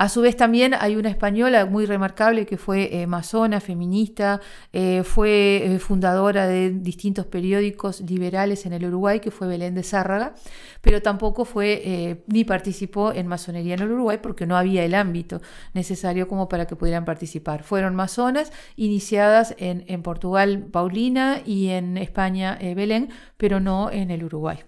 A 0.00 0.08
su 0.08 0.22
vez 0.22 0.34
también 0.34 0.72
hay 0.80 0.96
una 0.96 1.10
española 1.10 1.66
muy 1.66 1.84
remarcable 1.84 2.46
que 2.46 2.56
fue 2.56 3.02
eh, 3.02 3.06
masona, 3.06 3.60
feminista, 3.60 4.40
eh, 4.72 5.02
fue 5.04 5.74
eh, 5.74 5.78
fundadora 5.78 6.46
de 6.46 6.70
distintos 6.70 7.26
periódicos 7.26 8.00
liberales 8.00 8.64
en 8.64 8.72
el 8.72 8.86
Uruguay, 8.86 9.20
que 9.20 9.30
fue 9.30 9.46
Belén 9.46 9.74
de 9.74 9.82
Zárraga, 9.82 10.34
pero 10.80 11.02
tampoco 11.02 11.44
fue 11.44 12.22
ni 12.28 12.44
participó 12.44 13.12
en 13.12 13.26
masonería 13.26 13.74
en 13.74 13.82
el 13.82 13.92
Uruguay 13.92 14.20
porque 14.22 14.46
no 14.46 14.56
había 14.56 14.86
el 14.86 14.94
ámbito 14.94 15.42
necesario 15.74 16.28
como 16.28 16.48
para 16.48 16.66
que 16.66 16.76
pudieran 16.76 17.04
participar. 17.04 17.62
Fueron 17.62 17.94
masonas 17.94 18.52
iniciadas 18.76 19.54
en, 19.58 19.84
en 19.86 20.02
Portugal 20.02 20.66
Paulina 20.72 21.42
y 21.44 21.68
en 21.68 21.98
España 21.98 22.58
Belén, 22.74 23.10
pero 23.36 23.60
no 23.60 23.90
en 23.90 24.10
el 24.10 24.24
Uruguay 24.24 24.60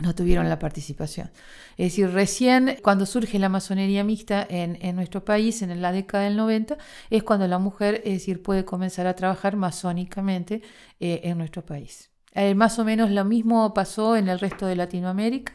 no 0.00 0.14
tuvieron 0.14 0.48
la 0.48 0.58
participación. 0.58 1.30
Es 1.76 1.92
decir, 1.92 2.10
recién 2.10 2.78
cuando 2.82 3.06
surge 3.06 3.38
la 3.38 3.48
masonería 3.48 4.04
mixta 4.04 4.46
en, 4.48 4.96
nuestro 4.96 5.24
país, 5.24 5.62
en 5.62 5.80
la 5.80 5.92
década 5.92 6.24
del 6.24 6.36
90, 6.36 6.78
es 7.10 7.22
cuando 7.22 7.46
la 7.46 7.58
mujer, 7.58 8.02
es 8.04 8.14
decir, 8.14 8.42
puede 8.42 8.64
comenzar 8.64 9.06
a 9.06 9.14
trabajar 9.14 9.56
masónicamente 9.56 10.62
eh, 11.00 11.20
en 11.24 11.38
nuestro 11.38 11.64
país. 11.64 12.10
Eh, 12.34 12.54
más 12.54 12.78
o 12.78 12.84
menos 12.84 13.10
lo 13.10 13.24
mismo 13.24 13.74
pasó 13.74 14.16
en 14.16 14.28
el 14.28 14.38
resto 14.38 14.66
de 14.66 14.76
Latinoamérica 14.76 15.52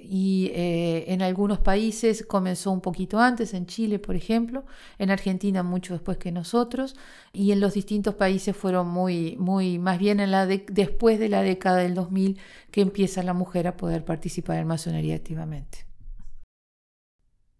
y 0.00 0.50
eh, 0.54 1.04
en 1.08 1.22
algunos 1.22 1.58
países 1.58 2.24
comenzó 2.26 2.70
un 2.70 2.80
poquito 2.80 3.18
antes, 3.18 3.54
en 3.54 3.66
Chile 3.66 3.98
por 3.98 4.16
ejemplo, 4.16 4.64
en 4.98 5.10
Argentina 5.10 5.62
mucho 5.62 5.94
después 5.94 6.18
que 6.18 6.32
nosotros 6.32 6.96
y 7.32 7.52
en 7.52 7.60
los 7.60 7.74
distintos 7.74 8.14
países 8.14 8.56
fueron 8.56 8.88
muy, 8.88 9.36
muy 9.38 9.78
más 9.78 9.98
bien 9.98 10.20
en 10.20 10.30
la 10.30 10.46
después 10.46 11.18
de 11.18 11.28
la 11.28 11.42
década 11.42 11.78
del 11.78 11.94
2000 11.94 12.38
que 12.70 12.80
empieza 12.80 13.22
la 13.22 13.34
mujer 13.34 13.66
a 13.66 13.76
poder 13.76 14.04
participar 14.04 14.58
en 14.58 14.66
masonería 14.66 15.16
activamente. 15.16 15.86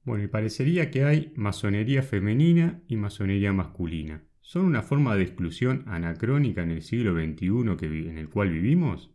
Bueno, 0.05 0.25
y 0.25 0.29
parecería 0.29 0.91
que 0.91 1.05
hay 1.05 1.33
masonería 1.37 2.03
femenina 2.03 2.81
y 2.89 2.97
masonería 2.97 3.53
masculina. 3.53 4.25
¿Son 4.41 4.65
una 4.65 4.81
forma 4.81 5.15
de 5.15 5.25
exclusión 5.25 5.85
anacrónica 5.87 6.63
en 6.63 6.71
el 6.71 6.83
siglo 6.83 7.13
XXI 7.13 7.77
que, 7.77 7.87
en 7.87 8.17
el 8.17 8.31
cual 8.31 8.49
vivimos? 8.49 9.11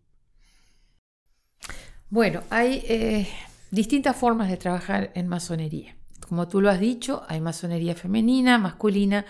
Bueno, 2.13 2.43
hay 2.51 2.84
eh, 2.88 3.27
distintas 3.72 4.15
formas 4.15 4.48
de 4.48 4.58
trabajar 4.58 5.10
en 5.15 5.27
masonería. 5.27 5.96
Como 6.29 6.48
tú 6.48 6.62
lo 6.62 6.70
has 6.70 6.79
dicho, 6.79 7.24
hay 7.27 7.41
masonería 7.41 7.96
femenina, 7.96 8.60
masculina 8.60 9.25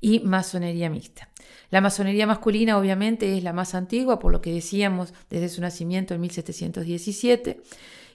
y 0.00 0.20
masonería 0.20 0.88
mixta. 0.88 1.30
La 1.70 1.80
masonería 1.80 2.28
masculina 2.28 2.78
obviamente 2.78 3.36
es 3.36 3.42
la 3.42 3.52
más 3.52 3.74
antigua, 3.74 4.20
por 4.20 4.30
lo 4.30 4.40
que 4.40 4.52
decíamos 4.52 5.14
desde 5.28 5.48
su 5.48 5.60
nacimiento 5.60 6.14
en 6.14 6.20
1717, 6.20 7.60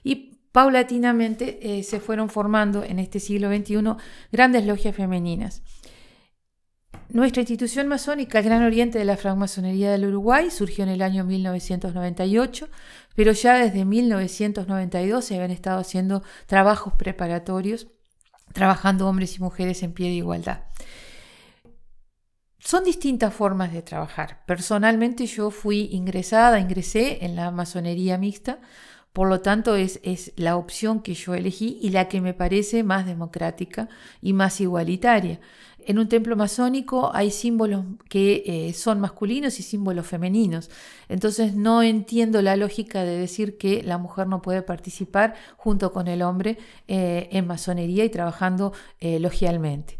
y 0.04 0.38
paulatinamente 0.52 1.58
eh, 1.60 1.82
se 1.82 2.00
fueron 2.00 2.30
formando 2.30 2.82
en 2.82 3.00
este 3.00 3.20
siglo 3.20 3.54
XXI 3.54 3.76
grandes 4.32 4.64
logias 4.64 4.96
femeninas. 4.96 5.60
Nuestra 7.10 7.42
institución 7.42 7.86
masónica, 7.86 8.38
el 8.38 8.44
Gran 8.44 8.62
Oriente 8.62 8.98
de 8.98 9.04
la 9.04 9.16
Francmasonería 9.16 9.92
del 9.92 10.06
Uruguay, 10.06 10.50
surgió 10.50 10.84
en 10.84 10.90
el 10.90 11.02
año 11.02 11.24
1998 11.24 12.68
pero 13.14 13.32
ya 13.32 13.54
desde 13.54 13.84
1992 13.84 15.24
se 15.24 15.34
habían 15.34 15.50
estado 15.50 15.80
haciendo 15.80 16.22
trabajos 16.46 16.94
preparatorios, 16.94 17.88
trabajando 18.52 19.08
hombres 19.08 19.36
y 19.36 19.42
mujeres 19.42 19.82
en 19.82 19.92
pie 19.92 20.08
de 20.08 20.14
igualdad. 20.14 20.64
Son 22.58 22.82
distintas 22.82 23.34
formas 23.34 23.72
de 23.72 23.82
trabajar. 23.82 24.42
Personalmente 24.46 25.26
yo 25.26 25.50
fui 25.50 25.90
ingresada, 25.92 26.60
ingresé 26.60 27.24
en 27.24 27.36
la 27.36 27.50
masonería 27.50 28.16
mixta, 28.16 28.60
por 29.12 29.28
lo 29.28 29.42
tanto 29.42 29.76
es, 29.76 30.00
es 30.02 30.32
la 30.36 30.56
opción 30.56 31.00
que 31.00 31.14
yo 31.14 31.34
elegí 31.34 31.78
y 31.82 31.90
la 31.90 32.08
que 32.08 32.20
me 32.20 32.34
parece 32.34 32.82
más 32.82 33.06
democrática 33.06 33.88
y 34.20 34.32
más 34.32 34.60
igualitaria. 34.60 35.40
En 35.86 35.98
un 35.98 36.08
templo 36.08 36.36
masónico 36.36 37.10
hay 37.14 37.30
símbolos 37.30 37.84
que 38.08 38.42
eh, 38.46 38.72
son 38.72 39.00
masculinos 39.00 39.58
y 39.60 39.62
símbolos 39.62 40.06
femeninos. 40.06 40.70
Entonces 41.08 41.54
no 41.54 41.82
entiendo 41.82 42.40
la 42.42 42.56
lógica 42.56 43.04
de 43.04 43.18
decir 43.18 43.58
que 43.58 43.82
la 43.82 43.98
mujer 43.98 44.26
no 44.26 44.42
puede 44.42 44.62
participar 44.62 45.34
junto 45.56 45.92
con 45.92 46.08
el 46.08 46.22
hombre 46.22 46.58
eh, 46.88 47.28
en 47.32 47.46
masonería 47.46 48.04
y 48.04 48.08
trabajando 48.08 48.72
eh, 49.00 49.18
logialmente. 49.20 49.98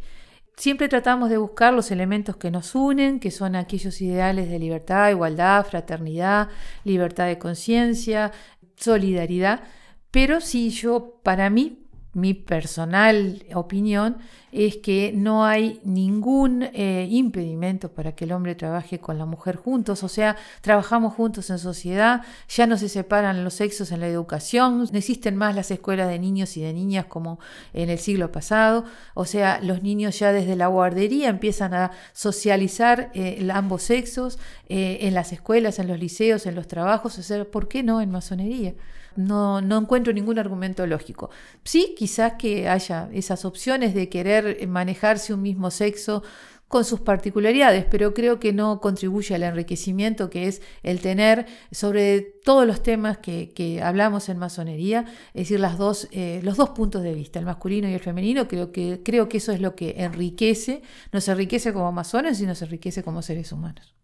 Siempre 0.57 0.89
tratamos 0.89 1.31
de 1.31 1.37
buscar 1.37 1.75
los 1.75 1.91
elementos 1.91 2.37
que 2.37 2.51
nos 2.51 2.75
unen, 2.75 3.19
que 3.19 3.31
son 3.31 3.57
aquellos 3.57 4.01
ideales 4.01 4.49
de 4.49 4.59
libertad, 4.59 5.11
igualdad, 5.11 5.67
fraternidad, 5.67 6.49
libertad 6.85 7.27
de 7.27 7.39
conciencia, 7.39 8.31
solidaridad. 8.77 9.65
Pero 10.13 10.41
si 10.41 10.71
yo, 10.71 11.21
para 11.25 11.51
mí, 11.51 11.84
mi 12.15 12.35
personal 12.35 13.45
opinión 13.55 14.17
es 14.55 14.77
que 14.77 15.13
no 15.13 15.45
hay 15.45 15.81
ningún 15.83 16.63
eh, 16.63 17.09
impedimento 17.11 17.91
para 17.91 18.15
que 18.15 18.25
el 18.25 18.31
hombre 18.31 18.55
trabaje 18.55 19.01
con 19.01 19.19
la 19.19 19.27
mujer 19.27 19.57
juntos, 19.57 20.05
o 20.05 20.09
sea, 20.09 20.37
trabajamos 20.61 21.13
juntos 21.13 21.51
en 21.51 21.59
sociedad, 21.59 22.23
ya 22.49 22.69
no 22.69 22.77
se 22.77 22.89
separan 22.89 23.43
los 23.43 23.55
sexos 23.55 23.91
en 23.91 23.99
la 23.99 24.07
educación, 24.07 24.79
no 24.79 24.85
existen 24.97 25.35
más 25.35 25.57
las 25.57 25.73
escuelas 25.73 26.09
de 26.09 26.21
niños 26.21 26.57
y 26.57 26.63
de 26.63 26.73
niñas 26.73 27.07
como 27.07 27.41
en 27.73 27.91
el 27.91 27.99
siglo 27.99 28.31
pasado, 28.31 28.85
o 29.15 29.25
sea, 29.25 29.59
los 29.61 29.83
niños 29.83 30.21
ya 30.21 30.33
desde 30.33 30.55
la 30.55 30.69
guardería 30.69 31.31
empiezan 31.31 31.75
a 31.75 31.91
socializar 32.13 33.11
eh, 33.15 33.49
ambos 33.53 33.83
sexos 33.83 34.39
eh, 34.69 34.99
en 35.01 35.15
las 35.15 35.33
escuelas, 35.33 35.81
en 35.81 35.89
los 35.89 35.99
liceos, 35.99 36.47
en 36.47 36.55
los 36.55 36.69
trabajos, 36.69 37.19
o 37.19 37.23
sea, 37.25 37.45
¿por 37.45 37.67
qué 37.67 37.83
no 37.83 38.01
en 38.01 38.13
masonería? 38.13 38.75
No, 39.17 39.61
no 39.61 39.79
encuentro 39.79 40.13
ningún 40.13 40.39
argumento 40.39 40.87
lógico. 40.87 41.31
Sí, 41.63 41.95
quizás 42.05 42.35
que 42.35 42.69
haya 42.69 43.09
esas 43.15 43.47
opciones 43.47 43.95
de 43.95 44.11
querer 44.11 44.69
manejarse 44.69 45.33
un 45.33 45.41
mismo 45.41 45.71
sexo 45.71 46.23
con 46.69 46.85
sus 46.85 47.01
particularidades, 47.01 47.87
pero 47.87 48.13
creo 48.13 48.39
que 48.39 48.53
no 48.53 48.79
contribuye 48.83 49.35
al 49.35 49.43
enriquecimiento 49.43 50.29
que 50.29 50.47
es 50.47 50.61
el 50.83 51.01
tener 51.01 51.47
sobre 51.71 52.21
todos 52.21 52.67
los 52.67 52.83
temas 52.83 53.17
que, 53.17 53.81
hablamos 53.83 54.29
en 54.29 54.37
masonería, 54.37 55.07
es 55.33 55.49
decir, 55.49 55.65
dos, 55.79 56.07
eh, 56.13 56.41
los 56.43 56.59
dos 56.59 56.71
puntos 56.71 57.03
de 57.03 57.15
vista, 57.15 57.39
el 57.39 57.47
masculino 57.47 57.89
y 57.89 57.95
el 57.95 58.01
femenino, 58.01 58.49
creo 58.49 58.71
que, 58.71 59.01
creo 59.03 59.31
que 59.31 59.39
eso 59.39 59.53
es 59.53 59.63
lo 59.63 59.75
que 59.75 59.95
enriquece, 59.97 60.83
nos 61.11 61.27
enriquece 61.29 61.73
como 61.73 61.91
masones 61.91 62.39
y 62.39 62.45
nos 62.45 62.61
enriquece 62.61 63.03
como 63.03 63.23
seres 63.23 63.51
humanos. 63.51 63.97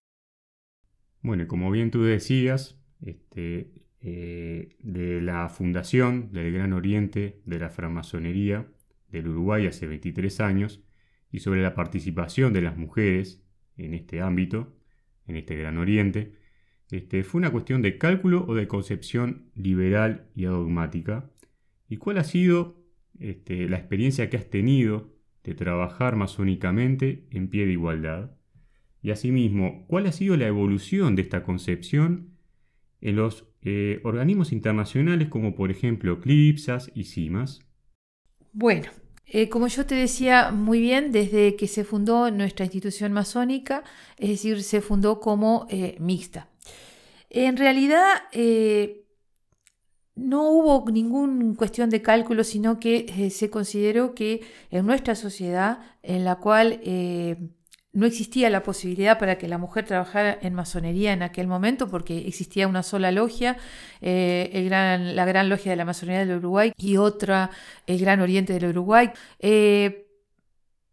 Bueno, 1.20 1.46
como 1.46 1.70
bien 1.70 1.90
tú 1.90 2.02
decías, 2.02 2.78
este, 3.02 3.79
eh, 4.02 4.76
de 4.80 5.20
la 5.20 5.48
fundación 5.48 6.32
del 6.32 6.52
Gran 6.52 6.72
Oriente 6.72 7.40
de 7.44 7.58
la 7.58 7.68
francmasonería 7.68 8.66
del 9.10 9.28
Uruguay 9.28 9.66
hace 9.66 9.86
23 9.86 10.40
años 10.40 10.82
y 11.30 11.40
sobre 11.40 11.62
la 11.62 11.74
participación 11.74 12.52
de 12.52 12.62
las 12.62 12.76
mujeres 12.76 13.42
en 13.76 13.94
este 13.94 14.20
ámbito, 14.20 14.74
en 15.26 15.36
este 15.36 15.56
Gran 15.56 15.78
Oriente, 15.78 16.32
este, 16.90 17.22
¿fue 17.22 17.38
una 17.38 17.52
cuestión 17.52 17.82
de 17.82 17.98
cálculo 17.98 18.44
o 18.48 18.54
de 18.54 18.66
concepción 18.66 19.50
liberal 19.54 20.28
y 20.34 20.46
adogmática? 20.46 21.30
¿Y 21.88 21.98
cuál 21.98 22.18
ha 22.18 22.24
sido 22.24 22.82
este, 23.18 23.68
la 23.68 23.76
experiencia 23.76 24.28
que 24.28 24.36
has 24.36 24.50
tenido 24.50 25.12
de 25.44 25.54
trabajar 25.54 26.16
masónicamente 26.16 27.26
en 27.30 27.48
pie 27.48 27.66
de 27.66 27.72
igualdad? 27.72 28.32
Y 29.02 29.12
asimismo, 29.12 29.86
¿cuál 29.86 30.06
ha 30.06 30.12
sido 30.12 30.36
la 30.36 30.46
evolución 30.46 31.16
de 31.16 31.22
esta 31.22 31.42
concepción 31.42 32.29
en 33.00 33.16
los 33.16 33.46
eh, 33.62 34.00
organismos 34.04 34.52
internacionales 34.52 35.28
como 35.28 35.54
por 35.54 35.70
ejemplo 35.70 36.20
CLIPSAS 36.20 36.90
y 36.94 37.04
CIMAS? 37.04 37.60
Bueno, 38.52 38.90
eh, 39.26 39.48
como 39.48 39.66
yo 39.68 39.86
te 39.86 39.94
decía 39.94 40.50
muy 40.50 40.80
bien, 40.80 41.12
desde 41.12 41.56
que 41.56 41.68
se 41.68 41.84
fundó 41.84 42.30
nuestra 42.30 42.64
institución 42.64 43.12
masónica, 43.12 43.84
es 44.16 44.30
decir, 44.30 44.62
se 44.62 44.80
fundó 44.80 45.20
como 45.20 45.66
eh, 45.70 45.96
mixta. 46.00 46.48
En 47.28 47.56
realidad, 47.56 48.08
no 50.16 50.50
hubo 50.50 50.90
ninguna 50.90 51.54
cuestión 51.54 51.88
de 51.90 52.02
cálculo, 52.02 52.42
sino 52.42 52.80
que 52.80 53.30
se 53.30 53.50
consideró 53.50 54.16
que 54.16 54.40
en 54.70 54.84
nuestra 54.84 55.14
sociedad, 55.14 55.78
en 56.02 56.24
la 56.24 56.36
cual 56.36 56.80
no 57.92 58.06
existía 58.06 58.50
la 58.50 58.62
posibilidad 58.62 59.18
para 59.18 59.36
que 59.36 59.48
la 59.48 59.58
mujer 59.58 59.84
trabajara 59.84 60.38
en 60.42 60.54
masonería 60.54 61.12
en 61.12 61.22
aquel 61.22 61.46
momento 61.46 61.88
porque 61.88 62.26
existía 62.28 62.68
una 62.68 62.82
sola 62.82 63.10
logia, 63.10 63.56
eh, 64.00 64.68
la 64.70 65.24
Gran 65.24 65.48
Logia 65.48 65.72
de 65.72 65.76
la 65.76 65.84
Masonería 65.84 66.24
del 66.24 66.38
Uruguay 66.38 66.72
y 66.76 66.96
otra, 66.96 67.50
el 67.86 67.98
Gran 67.98 68.20
Oriente 68.20 68.52
del 68.52 68.70
Uruguay. 68.70 69.10
Eh, 69.40 70.09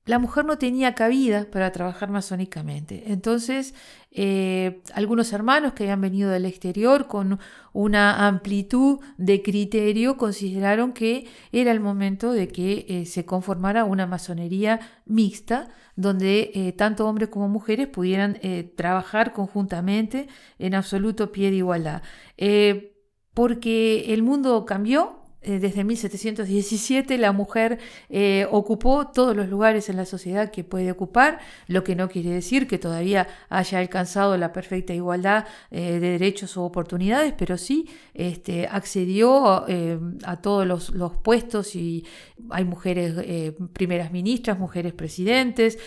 la 0.07 0.17
mujer 0.17 0.45
no 0.45 0.57
tenía 0.57 0.95
cabida 0.95 1.45
para 1.51 1.71
trabajar 1.71 2.09
masónicamente. 2.09 3.11
Entonces, 3.11 3.75
eh, 4.11 4.81
algunos 4.93 5.31
hermanos 5.33 5.73
que 5.73 5.83
habían 5.83 6.01
venido 6.01 6.31
del 6.31 6.45
exterior 6.45 7.07
con 7.07 7.39
una 7.73 8.25
amplitud 8.25 8.99
de 9.17 9.43
criterio 9.43 10.17
consideraron 10.17 10.93
que 10.93 11.27
era 11.51 11.71
el 11.71 11.79
momento 11.79 12.31
de 12.31 12.47
que 12.47 13.03
se 13.05 13.25
conformara 13.25 13.83
una 13.83 14.07
masonería 14.07 14.79
mixta 15.05 15.69
donde 15.97 16.51
eh, 16.53 16.71
tanto 16.71 17.05
hombres 17.07 17.27
como 17.29 17.49
mujeres 17.49 17.87
pudieran 17.87 18.37
eh, 18.41 18.71
trabajar 18.77 19.33
conjuntamente 19.33 20.27
en 20.59 20.75
absoluto 20.75 21.33
pie 21.33 21.49
de 21.49 21.57
igualdad. 21.57 22.03
Eh, 22.37 22.93
porque 23.33 24.13
el 24.13 24.23
mundo 24.23 24.63
cambió, 24.65 25.19
eh, 25.19 25.26
desde 25.47 25.83
1717 25.83 27.17
la 27.17 27.31
mujer 27.31 27.79
eh, 28.09 28.47
ocupó 28.51 29.07
todos 29.07 29.35
los 29.35 29.47
lugares 29.49 29.89
en 29.89 29.95
la 29.95 30.05
sociedad 30.05 30.51
que 30.51 30.63
puede 30.63 30.91
ocupar, 30.91 31.39
lo 31.67 31.83
que 31.83 31.95
no 31.95 32.09
quiere 32.09 32.29
decir 32.29 32.67
que 32.67 32.77
todavía 32.77 33.27
haya 33.49 33.79
alcanzado 33.79 34.37
la 34.37 34.51
perfecta 34.51 34.93
igualdad 34.93 35.45
eh, 35.71 35.99
de 35.99 36.09
derechos 36.11 36.57
o 36.57 36.63
oportunidades, 36.63 37.33
pero 37.37 37.57
sí 37.57 37.87
este, 38.13 38.67
accedió 38.67 39.65
a 40.23 40.41
todos 40.41 40.65
los, 40.65 40.91
puestos 41.23 41.75
y 41.75 42.05
hay 42.49 42.65
mujeres 42.65 43.13
primeras 43.73 44.11
ministras, 44.11 44.59
mujeres 44.59 44.93
presidentes, 44.93 45.77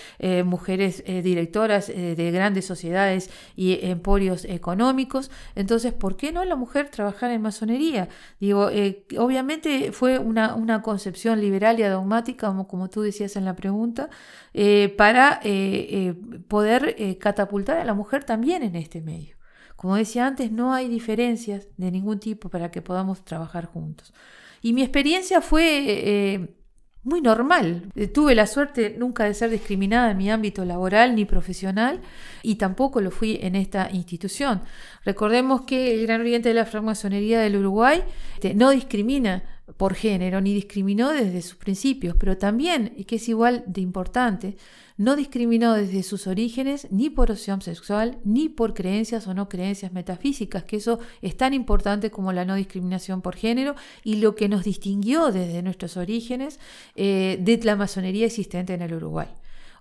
mujeres 0.44 1.04
directoras 1.06 1.88
de 1.88 2.30
grandes 2.32 2.64
sociedades 2.66 3.30
y 3.56 3.78
emporios 3.82 4.44
económicos. 4.44 5.30
Entonces, 5.54 5.92
¿por 5.92 6.16
qué 6.16 6.32
no 6.32 6.44
la 6.44 6.56
mujer 6.56 6.88
trabajar 6.90 7.30
en 7.30 7.42
masonería? 7.42 8.08
Digo, 8.38 8.70
obviamente 9.18 9.49
fue 9.92 10.18
una, 10.18 10.82
concepción 10.82 11.40
liberal 11.40 11.78
y 11.78 11.82
adogmática, 11.82 12.48
como, 12.48 12.68
como, 12.68 12.90
tú 12.90 13.02
decías 13.02 13.36
en 13.36 13.44
la 13.44 13.56
pregunta, 13.56 14.08
eh, 14.54 14.94
para 14.96 15.40
eh, 15.44 15.88
eh, 15.90 16.14
poder 16.48 17.18
catapultar 17.18 17.78
a 17.78 17.84
la 17.84 17.94
mujer 17.94 18.24
también 18.24 18.62
en 18.62 18.76
este 18.76 19.00
medio. 19.00 19.36
Como 19.76 19.96
decía 19.96 20.26
antes, 20.26 20.52
no 20.52 20.74
hay 20.74 20.88
diferencias 20.88 21.68
de 21.76 21.90
ningún 21.90 22.20
tipo 22.20 22.48
para 22.50 22.70
que 22.70 22.82
podamos 22.82 23.24
trabajar 23.24 23.66
juntos. 23.66 24.12
Y 24.60 24.72
mi 24.74 24.82
experiencia 24.82 25.40
fue 25.40 26.54
muy 27.02 27.20
normal. 27.20 27.90
Tuve 28.12 28.34
la 28.34 28.46
suerte 28.46 28.94
nunca 28.98 29.24
de 29.24 29.34
ser 29.34 29.50
discriminada 29.50 30.10
en 30.10 30.18
mi 30.18 30.30
ámbito 30.30 30.64
laboral 30.64 31.14
ni 31.14 31.24
profesional 31.24 32.00
y 32.42 32.56
tampoco 32.56 33.00
lo 33.00 33.10
fui 33.10 33.38
en 33.40 33.56
esta 33.56 33.88
institución. 33.90 34.62
Recordemos 35.04 35.62
que 35.62 35.94
el 35.94 36.06
Gran 36.06 36.20
Oriente 36.20 36.50
de 36.50 36.54
la 36.54 36.66
Francmasonería 36.66 37.40
del 37.40 37.56
Uruguay 37.56 38.02
este, 38.34 38.54
no 38.54 38.70
discrimina 38.70 39.42
por 39.76 39.94
género 39.94 40.40
ni 40.40 40.54
discriminó 40.54 41.10
desde 41.10 41.42
sus 41.42 41.56
principios, 41.56 42.16
pero 42.18 42.36
también, 42.36 42.92
y 42.96 43.04
que 43.04 43.16
es 43.16 43.28
igual 43.28 43.64
de 43.66 43.80
importante, 43.80 44.56
no 44.96 45.16
discriminó 45.16 45.74
desde 45.74 46.02
sus 46.02 46.26
orígenes 46.26 46.86
ni 46.90 47.08
por 47.08 47.30
opción 47.30 47.62
sexual, 47.62 48.18
ni 48.24 48.48
por 48.48 48.74
creencias 48.74 49.26
o 49.26 49.34
no 49.34 49.48
creencias 49.48 49.92
metafísicas, 49.92 50.64
que 50.64 50.76
eso 50.76 50.98
es 51.22 51.36
tan 51.36 51.54
importante 51.54 52.10
como 52.10 52.32
la 52.32 52.44
no 52.44 52.54
discriminación 52.54 53.22
por 53.22 53.34
género 53.34 53.74
y 54.04 54.16
lo 54.16 54.34
que 54.34 54.48
nos 54.48 54.64
distinguió 54.64 55.32
desde 55.32 55.62
nuestros 55.62 55.96
orígenes 55.96 56.60
eh, 56.96 57.38
de 57.40 57.58
la 57.62 57.76
masonería 57.76 58.26
existente 58.26 58.74
en 58.74 58.82
el 58.82 58.92
Uruguay. 58.92 59.28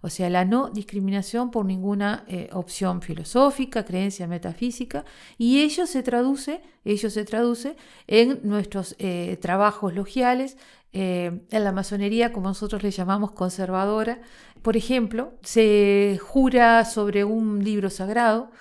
O 0.02 0.10
sea, 0.10 0.30
la 0.30 0.46
no 0.46 0.70
discriminación 0.70 1.52
por 1.52 1.66
ninguna 1.66 2.24
eh, 2.28 2.50
opción 2.54 3.02
filosófica, 3.02 3.84
creencia 3.86 4.28
metafísica, 4.28 5.06
y 5.38 5.62
ello 5.62 5.86
se 5.86 6.04
traduce, 6.04 6.62
ello 6.86 7.10
se 7.10 7.26
traduce 7.26 7.76
en 8.08 8.40
nuestros 8.44 8.96
eh, 9.00 9.38
trabajos 9.42 9.94
logiales, 9.94 10.58
en 10.92 11.46
la 11.52 11.72
masonería, 11.72 12.34
como 12.34 12.48
nosotros 12.48 12.82
le 12.82 12.90
llamamos 12.90 13.34
conservadora, 13.34 14.22
por 14.62 14.76
ejemplo, 14.76 15.34
se 15.42 16.20
jura 16.20 16.84
sobre 16.84 17.24
un 17.24 17.64
libro 17.64 17.90
sagrado. 17.90 18.52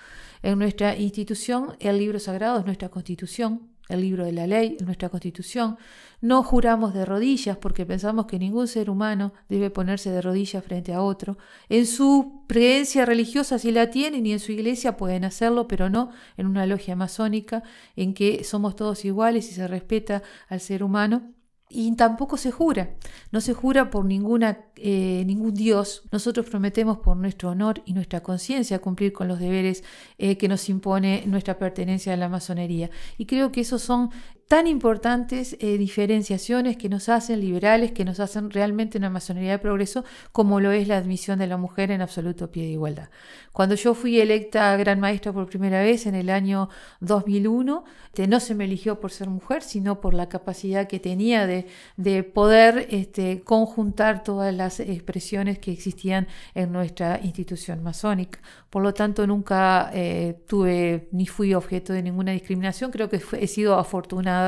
En 0.41 0.57
nuestra 0.57 0.95
institución, 0.95 1.75
el 1.79 1.97
libro 1.97 2.19
sagrado 2.19 2.59
es 2.59 2.65
nuestra 2.65 2.89
constitución, 2.89 3.68
el 3.89 4.01
libro 4.01 4.23
de 4.23 4.31
la 4.31 4.47
ley, 4.47 4.77
nuestra 4.85 5.09
constitución. 5.09 5.77
No 6.21 6.43
juramos 6.43 6.93
de 6.93 7.05
rodillas 7.05 7.57
porque 7.57 7.85
pensamos 7.85 8.27
que 8.27 8.39
ningún 8.39 8.67
ser 8.67 8.89
humano 8.89 9.33
debe 9.49 9.69
ponerse 9.69 10.11
de 10.11 10.21
rodillas 10.21 10.63
frente 10.63 10.93
a 10.93 11.01
otro. 11.01 11.37
En 11.67 11.85
su 11.85 12.43
creencia 12.47 13.05
religiosa 13.05 13.59
si 13.59 13.71
la 13.71 13.89
tienen 13.89 14.25
y 14.25 14.33
en 14.33 14.39
su 14.39 14.51
iglesia 14.51 14.95
pueden 14.95 15.25
hacerlo, 15.25 15.67
pero 15.67 15.89
no 15.89 16.11
en 16.37 16.47
una 16.47 16.65
logia 16.65 16.95
masónica 16.95 17.63
en 17.95 18.13
que 18.13 18.43
somos 18.43 18.75
todos 18.75 19.03
iguales 19.05 19.49
y 19.49 19.53
se 19.53 19.67
respeta 19.67 20.23
al 20.47 20.59
ser 20.59 20.83
humano. 20.83 21.33
Y 21.71 21.95
tampoco 21.95 22.35
se 22.35 22.49
jura, 22.49 22.95
no 23.31 23.41
se 23.41 23.53
jura 23.53 23.91
por 23.91 24.03
ninguna, 24.03 24.65
eh, 24.75 25.23
ningún 25.27 25.53
Dios. 25.53 26.01
Nosotros 26.11 26.47
prometemos 26.49 26.97
por 26.97 27.15
nuestro 27.15 27.51
honor 27.51 27.83
y 27.85 27.93
nuestra 27.93 28.23
conciencia 28.23 28.79
cumplir 28.79 29.13
con 29.13 29.27
los 29.27 29.39
deberes 29.39 29.83
eh, 30.17 30.35
que 30.37 30.47
nos 30.47 30.67
impone 30.67 31.23
nuestra 31.27 31.59
pertenencia 31.59 32.13
a 32.13 32.17
la 32.17 32.27
masonería. 32.27 32.89
Y 33.19 33.27
creo 33.27 33.51
que 33.51 33.61
esos 33.61 33.83
son 33.83 34.09
tan 34.49 34.65
importantes 34.65 35.55
eh, 35.59 35.77
diferenciaciones 35.77 36.75
que 36.75 36.89
nos 36.89 37.07
hacen 37.07 37.39
liberales, 37.39 37.91
que 37.91 38.03
nos 38.03 38.19
hacen 38.19 38.49
realmente 38.49 38.97
una 38.97 39.11
masonería 39.11 39.51
de 39.51 39.59
progreso, 39.59 40.03
como 40.31 40.59
lo 40.59 40.71
es 40.71 40.87
la 40.87 40.97
admisión 40.97 41.37
de 41.37 41.45
la 41.45 41.57
mujer 41.57 41.91
en 41.91 42.01
absoluto 42.01 42.51
pie 42.51 42.63
de 42.63 42.71
igualdad. 42.71 43.09
Cuando 43.53 43.75
yo 43.75 43.93
fui 43.93 44.19
electa 44.19 44.75
gran 44.75 44.99
maestra 44.99 45.31
por 45.31 45.47
primera 45.47 45.81
vez 45.81 46.07
en 46.07 46.15
el 46.15 46.31
año 46.31 46.69
2001, 46.99 47.83
este, 48.19 48.27
no 48.27 48.41
se 48.41 48.53
me 48.53 48.65
eligió 48.65 48.99
por 48.99 49.11
ser 49.11 49.29
mujer, 49.29 49.61
sino 49.61 50.01
por 50.01 50.13
la 50.13 50.27
capacidad 50.27 50.87
que 50.87 50.99
tenía 50.99 51.47
de, 51.47 51.67
de 51.95 52.23
poder 52.23 52.87
este, 52.89 53.41
conjuntar 53.43 54.23
todas 54.23 54.53
las 54.53 54.81
expresiones 54.81 55.57
que 55.59 55.71
existían 55.71 56.27
en 56.53 56.73
nuestra 56.73 57.19
institución 57.23 57.81
masónica. 57.81 58.39
Por 58.69 58.83
lo 58.83 58.93
tanto, 58.93 59.25
nunca 59.25 59.89
eh, 59.93 60.43
tuve 60.47 61.07
ni 61.11 61.27
fui 61.27 61.53
objeto 61.53 61.93
de 61.93 62.03
ninguna 62.03 62.33
discriminación. 62.33 62.91
Creo 62.91 63.09
que 63.09 63.21
he 63.39 63.47
sido 63.47 63.79
afortunada 63.79 64.38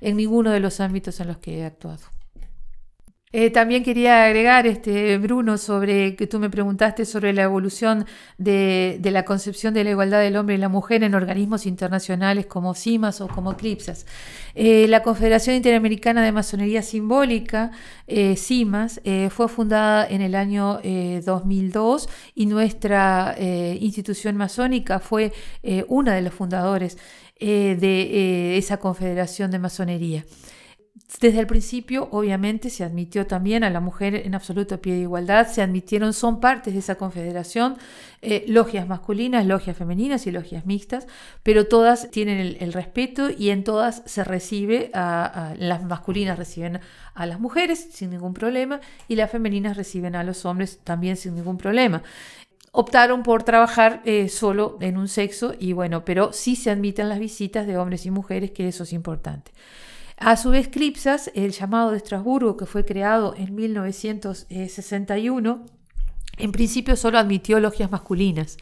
en 0.00 0.16
ninguno 0.16 0.50
de 0.50 0.60
los 0.60 0.80
ámbitos 0.80 1.20
en 1.20 1.28
los 1.28 1.38
que 1.38 1.58
he 1.58 1.64
actuado. 1.64 2.00
Eh, 3.30 3.50
también 3.50 3.84
quería 3.84 4.24
agregar, 4.24 4.66
este, 4.66 5.18
Bruno, 5.18 5.58
sobre 5.58 6.16
que 6.16 6.26
tú 6.26 6.38
me 6.38 6.48
preguntaste 6.48 7.04
sobre 7.04 7.34
la 7.34 7.42
evolución 7.42 8.06
de, 8.38 8.98
la 9.02 9.26
concepción 9.26 9.74
de 9.74 9.84
la 9.84 9.90
igualdad 9.90 10.20
del 10.20 10.36
hombre 10.36 10.54
y 10.54 10.58
la 10.58 10.70
mujer 10.70 11.04
en 11.04 11.14
organismos 11.14 11.66
internacionales 11.66 12.46
como 12.46 12.74
CIMAS 12.74 13.20
o 13.20 13.28
como 13.28 13.54
CLIPSAS. 13.54 14.06
Eh, 14.54 14.86
la 14.88 15.02
Confederación 15.02 15.56
Interamericana 15.56 16.24
de 16.24 16.32
Masonería 16.32 16.82
Simbólica, 16.82 17.70
eh, 18.06 18.34
CIMAS, 18.34 19.02
fue 19.30 19.48
fundada 19.48 20.06
en 20.08 20.22
el 20.22 20.34
año 20.34 20.80
2002 21.24 22.08
y 22.34 22.46
nuestra 22.46 23.36
institución 23.38 24.36
masónica 24.36 25.00
fue 25.00 25.32
una 25.88 26.14
de 26.14 26.22
los 26.22 26.32
fundadores 26.32 26.96
de 27.40 28.58
esa 28.58 28.78
confederación 28.78 29.50
de 29.50 29.58
masonería. 29.58 30.24
Desde 31.20 31.40
el 31.40 31.46
principio, 31.46 32.08
obviamente, 32.12 32.70
se 32.70 32.84
admitió 32.84 33.26
también 33.26 33.64
a 33.64 33.70
la 33.70 33.80
mujer 33.80 34.14
en 34.14 34.34
absoluto 34.34 34.80
pie 34.80 34.92
de 34.92 35.00
igualdad, 35.00 35.48
se 35.48 35.62
admitieron, 35.62 36.12
son 36.12 36.38
partes 36.38 36.74
de 36.74 36.80
esa 36.80 36.96
confederación, 36.96 37.76
eh, 38.20 38.44
logias 38.46 38.86
masculinas, 38.86 39.46
logias 39.46 39.76
femeninas 39.76 40.26
y 40.26 40.32
logias 40.32 40.66
mixtas, 40.66 41.06
pero 41.42 41.66
todas 41.66 42.10
tienen 42.10 42.56
el, 42.60 42.72
respeto 42.72 43.30
y 43.30 43.50
en 43.50 43.64
todas 43.64 44.02
se 44.04 44.22
recibe, 44.22 44.90
a, 44.92 45.54
las 45.58 45.82
masculinas 45.82 46.38
reciben 46.38 46.80
a 47.14 47.26
las 47.26 47.40
mujeres 47.40 47.88
sin 47.90 48.10
ningún 48.10 48.34
problema 48.34 48.80
y 49.08 49.16
las 49.16 49.30
femeninas 49.30 49.76
reciben 49.76 50.14
a 50.14 50.22
los 50.24 50.44
hombres 50.44 50.78
también 50.84 51.16
sin 51.16 51.34
ningún 51.34 51.56
problema 51.56 52.02
optaron 52.72 53.22
por 53.22 53.42
trabajar 53.42 54.02
eh, 54.04 54.28
solo 54.28 54.78
en 54.80 54.96
un 54.96 55.08
sexo 55.08 55.54
y 55.58 55.72
bueno, 55.72 56.04
pero 56.04 56.32
sí 56.32 56.56
se 56.56 56.70
admiten 56.70 57.08
las 57.08 57.18
visitas 57.18 57.66
de 57.66 57.78
hombres 57.78 58.06
y 58.06 58.10
mujeres, 58.10 58.50
que 58.50 58.68
eso 58.68 58.84
es 58.84 58.92
importante. 58.92 59.52
A 60.16 60.36
su 60.36 60.50
vez, 60.50 60.68
Clipsas, 60.68 61.30
el 61.34 61.52
llamado 61.52 61.92
de 61.92 61.98
Estrasburgo, 61.98 62.56
que 62.56 62.66
fue 62.66 62.84
creado 62.84 63.34
en 63.36 63.54
1961, 63.54 65.64
en 66.38 66.52
principio 66.52 66.96
solo 66.96 67.18
admitió 67.18 67.60
logias 67.60 67.90
masculinas. 67.90 68.56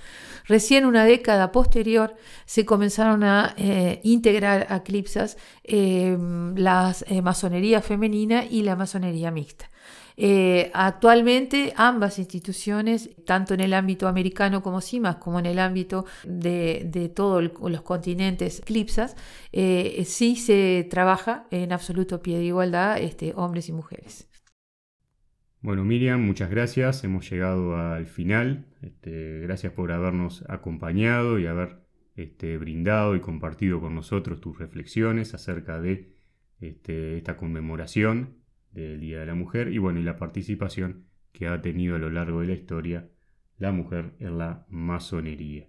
Recién 0.46 0.86
una 0.86 1.04
década 1.04 1.52
posterior 1.52 2.14
se 2.44 2.64
comenzaron 2.64 3.24
a 3.24 3.54
eh, 3.56 4.00
integrar 4.04 4.66
a 4.70 4.82
Clipsas 4.82 5.36
eh, 5.64 6.16
la 6.54 6.94
eh, 7.06 7.22
masonería 7.22 7.82
femenina 7.82 8.44
y 8.44 8.62
la 8.62 8.76
masonería 8.76 9.30
mixta. 9.30 9.70
Eh, 10.18 10.70
actualmente 10.72 11.74
ambas 11.76 12.18
instituciones, 12.18 13.10
tanto 13.26 13.52
en 13.52 13.60
el 13.60 13.74
ámbito 13.74 14.08
americano 14.08 14.62
como 14.62 14.80
CIMAS, 14.80 15.16
como 15.16 15.38
en 15.38 15.46
el 15.46 15.58
ámbito 15.58 16.06
de, 16.24 17.12
todos 17.14 17.50
los 17.60 17.82
continentes 17.82 18.62
CLIPSAS, 18.64 19.16
eh, 19.52 20.02
sí 20.06 20.36
se 20.36 20.86
trabaja 20.90 21.46
en 21.50 21.72
absoluto 21.72 22.22
pie 22.22 22.38
de 22.38 22.44
igualdad 22.44 22.98
este, 22.98 23.34
hombres 23.36 23.68
y 23.68 23.72
mujeres. 23.72 24.28
Bueno, 25.60 25.84
Miriam, 25.84 26.20
muchas 26.20 26.48
gracias. 26.48 27.04
Hemos 27.04 27.28
llegado 27.28 27.76
al 27.76 28.06
final. 28.06 28.66
Este, 28.82 29.40
gracias 29.40 29.72
por 29.72 29.92
habernos 29.92 30.44
acompañado 30.48 31.38
y 31.38 31.46
haber 31.46 31.80
este, 32.14 32.56
brindado 32.56 33.16
y 33.16 33.20
compartido 33.20 33.80
con 33.80 33.94
nosotros 33.94 34.40
tus 34.40 34.58
reflexiones 34.58 35.34
acerca 35.34 35.80
de 35.80 36.14
esta 36.60 37.36
conmemoración 37.36 38.45
del 38.82 39.00
Día 39.00 39.20
de 39.20 39.26
la 39.26 39.34
Mujer 39.34 39.72
y 39.72 39.78
bueno, 39.78 40.00
y 40.00 40.02
la 40.02 40.18
participación 40.18 41.06
que 41.32 41.46
ha 41.46 41.60
tenido 41.60 41.96
a 41.96 41.98
lo 41.98 42.10
largo 42.10 42.40
de 42.40 42.48
la 42.48 42.54
historia 42.54 43.08
la 43.58 43.72
mujer 43.72 44.14
en 44.20 44.38
la 44.38 44.66
masonería. 44.68 45.66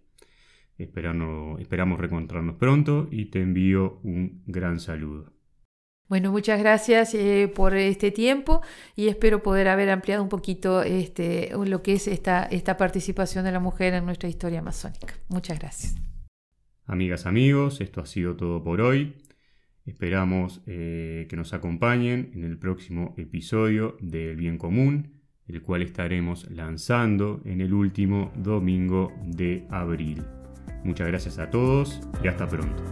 esperamos 0.78 2.00
reencontrarnos 2.00 2.56
pronto 2.58 3.08
y 3.12 3.26
te 3.26 3.41
envío 3.41 4.00
un 4.04 4.43
gran 4.46 4.80
saludo. 4.80 5.34
Bueno, 6.10 6.32
muchas 6.32 6.60
gracias 6.60 7.13
eh, 7.15 7.52
por 7.54 7.76
este 7.76 8.12
tiempo 8.12 8.62
y 8.96 9.10
espero 9.10 9.43
poder 9.43 9.67
haber 9.67 9.89
ampliado 9.89 10.24
un 10.24 10.30
poquito 10.30 10.82
este, 10.82 11.52
lo 11.65 11.84
que 11.84 11.93
es 11.93 12.08
esta, 12.08 12.43
esta 12.43 12.78
participación 12.78 13.43
de 13.43 13.52
la 13.52 13.60
mujer 13.60 13.93
en 13.93 14.06
nuestra 14.06 14.30
historia 14.30 14.62
masónica. 14.62 15.15
Muchas 15.28 15.60
gracias. 15.60 15.96
Amigas, 16.86 17.26
amigos, 17.26 17.82
esto 17.82 18.00
ha 18.00 18.06
sido 18.06 18.38
todo 18.38 18.63
por 18.63 18.80
hoy. 18.80 19.15
Esperamos 19.88 20.62
eh, 20.67 21.28
que 21.30 21.38
nos 21.38 21.54
acompañen 21.54 22.32
en 22.34 22.43
el 22.43 22.58
próximo 22.58 23.15
episodio 23.17 23.95
del 24.02 24.36
Bien 24.36 24.58
Común, 24.58 25.13
el 25.47 25.62
cual 25.62 25.82
estaremos 25.82 26.52
lanzando 26.52 27.41
en 27.45 27.62
el 27.62 27.73
último 27.73 28.34
domingo 28.36 29.13
de 29.26 29.65
abril. 29.69 30.23
Muchas 30.84 31.08
gracias 31.08 31.39
a 31.39 31.50
todos 31.50 32.02
y 32.21 32.28
hasta 32.28 32.47
pronto. 32.50 32.84